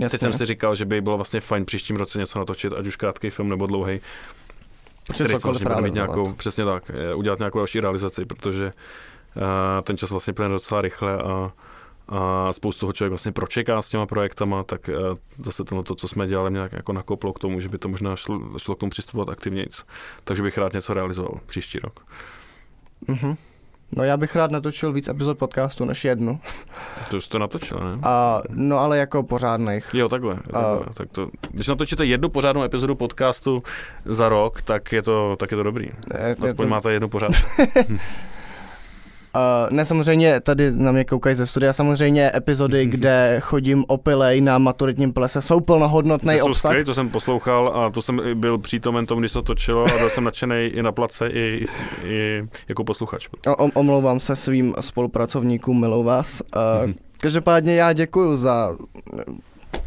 Jasně. 0.00 0.18
Teď 0.18 0.20
jsem 0.20 0.32
si 0.32 0.46
říkal, 0.46 0.74
že 0.74 0.84
by 0.84 1.00
bylo 1.00 1.16
vlastně 1.16 1.40
fajn 1.40 1.64
příštím 1.64 1.96
roce 1.96 2.18
něco 2.18 2.38
natočit, 2.38 2.72
ať 2.72 2.86
už 2.86 2.96
krátký 2.96 3.30
film 3.30 3.48
nebo 3.48 3.66
dlouhý, 3.66 4.00
který 5.14 5.36
samozřejmě 5.36 5.68
bude 5.68 5.80
mít 5.80 5.94
nějakou, 5.94 6.32
přesně 6.32 6.64
tak, 6.64 6.90
eh, 6.94 7.14
udělat 7.14 7.38
nějakou 7.38 7.58
další 7.58 7.80
realizaci, 7.80 8.24
protože 8.24 8.64
uh, 8.66 9.42
ten 9.82 9.96
čas 9.96 10.10
vlastně 10.10 10.32
plyne 10.32 10.48
docela 10.48 10.80
rychle 10.80 11.22
a, 11.22 11.52
a 12.08 12.52
spoustu 12.52 12.80
toho 12.80 12.92
člověk 12.92 13.10
vlastně 13.10 13.32
pročeká 13.32 13.82
s 13.82 13.88
těma 13.88 14.06
projektama, 14.06 14.62
tak 14.62 14.88
uh, 14.88 15.18
zase 15.44 15.64
to, 15.64 15.82
to, 15.82 15.94
co 15.94 16.08
jsme 16.08 16.26
dělali, 16.26 16.50
mě 16.50 16.58
nějak 16.58 16.72
jako 16.72 16.92
nakoplo 16.92 17.32
k 17.32 17.38
tomu, 17.38 17.60
že 17.60 17.68
by 17.68 17.78
to 17.78 17.88
možná 17.88 18.16
šlo, 18.16 18.58
šlo 18.58 18.74
k 18.74 18.78
tomu 18.78 18.90
přistupovat 18.90 19.28
aktivněji. 19.28 19.66
Takže 20.24 20.42
bych 20.42 20.58
rád 20.58 20.72
něco 20.72 20.94
realizoval 20.94 21.40
příští 21.46 21.78
rok. 21.78 22.06
Mhm. 23.08 23.36
No 23.96 24.04
já 24.04 24.16
bych 24.16 24.36
rád 24.36 24.50
natočil 24.50 24.92
víc 24.92 25.08
epizod 25.08 25.38
podcastu 25.38 25.84
než 25.84 26.04
jednu. 26.04 26.40
To 27.10 27.16
už 27.16 27.28
to 27.28 27.38
natočil, 27.38 27.78
ne? 27.78 27.98
A, 28.02 28.42
no 28.50 28.78
ale 28.78 28.98
jako 28.98 29.22
pořádných. 29.22 29.86
Jo, 29.94 30.08
takhle. 30.08 30.34
takhle. 30.34 30.62
A- 30.62 30.92
tak 30.94 31.08
to, 31.10 31.28
když 31.50 31.68
natočíte 31.68 32.04
jednu 32.04 32.28
pořádnou 32.28 32.62
epizodu 32.62 32.94
podcastu 32.94 33.62
za 34.04 34.28
rok, 34.28 34.62
tak 34.62 34.92
je 34.92 35.02
to, 35.02 35.36
tak 35.36 35.50
je 35.50 35.56
to 35.56 35.62
dobrý. 35.62 35.84
Je, 35.84 36.20
je 36.28 36.34
Aspoň 36.34 36.66
to, 36.66 36.70
máte 36.70 36.92
jednu 36.92 37.08
pořádnou. 37.08 37.38
Uh, 39.36 39.70
ne, 39.76 39.84
samozřejmě 39.84 40.40
tady 40.40 40.72
na 40.72 40.92
mě 40.92 41.04
koukají 41.04 41.34
ze 41.36 41.46
studia, 41.46 41.72
samozřejmě 41.72 42.32
epizody, 42.34 42.86
kde 42.86 43.36
chodím 43.42 43.84
opilej 43.88 44.40
na 44.40 44.58
maturitním 44.58 45.12
plese, 45.12 45.40
jsou 45.42 45.60
plnohodnotný 45.60 46.38
To 46.38 46.44
obsah. 46.44 46.70
skvělý, 46.70 46.84
to 46.84 46.94
jsem 46.94 47.08
poslouchal 47.10 47.68
a 47.74 47.90
to 47.90 48.02
jsem 48.02 48.20
byl 48.34 48.58
přítomen 48.58 49.06
tomu, 49.06 49.20
když 49.20 49.32
to 49.32 49.42
točilo 49.42 49.84
a 49.94 49.98
byl 49.98 50.08
jsem 50.10 50.24
nadšený 50.24 50.54
i 50.66 50.82
na 50.82 50.92
place, 50.92 51.28
i, 51.28 51.66
i 52.04 52.42
jako 52.68 52.84
posluchač. 52.84 53.28
O, 53.46 53.54
om- 53.64 53.70
omlouvám 53.74 54.20
se 54.20 54.36
svým 54.36 54.74
spolupracovníkům, 54.80 55.80
miluji 55.80 56.04
vás. 56.04 56.42
Uh, 56.86 56.92
každopádně 57.20 57.74
já 57.74 57.92
děkuji 57.92 58.36
za 58.36 58.76
eh, 59.18 59.22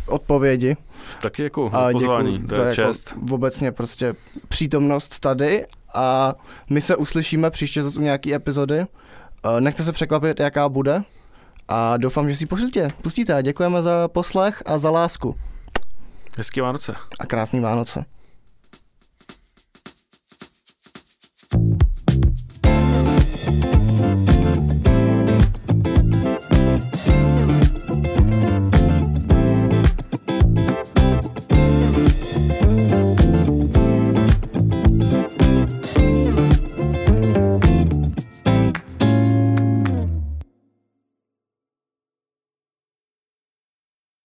odpovědi 0.07 0.77
Taky 1.21 1.43
jako 1.43 1.69
a 1.73 1.79
za 1.85 1.91
pozvání, 1.91 2.31
děkuju 2.31 2.47
to 2.47 2.55
je 2.55 2.61
jako 2.61 2.73
čest. 2.75 3.13
obecně 3.31 3.71
prostě 3.71 4.13
přítomnost 4.47 5.19
tady 5.19 5.65
a 5.93 6.35
my 6.69 6.81
se 6.81 6.95
uslyšíme 6.95 7.49
příště 7.51 7.83
zase 7.83 7.99
u 7.99 8.03
nějaký 8.03 8.33
epizody. 8.35 8.85
Uh, 9.45 9.61
nechte 9.61 9.83
se 9.83 9.91
překvapit, 9.91 10.39
jaká 10.39 10.69
bude 10.69 11.03
a 11.67 11.97
doufám, 11.97 12.29
že 12.29 12.35
si 12.37 12.43
ji 12.43 12.47
pustíte. 12.47 12.87
pustíte. 13.01 13.43
Děkujeme 13.43 13.81
za 13.81 14.07
poslech 14.07 14.63
a 14.65 14.77
za 14.77 14.89
lásku 14.89 15.35
Hezký 16.37 16.61
Vánoce. 16.61 16.95
a 17.19 17.25
krásný 17.25 17.59
Vánoce. 17.59 18.05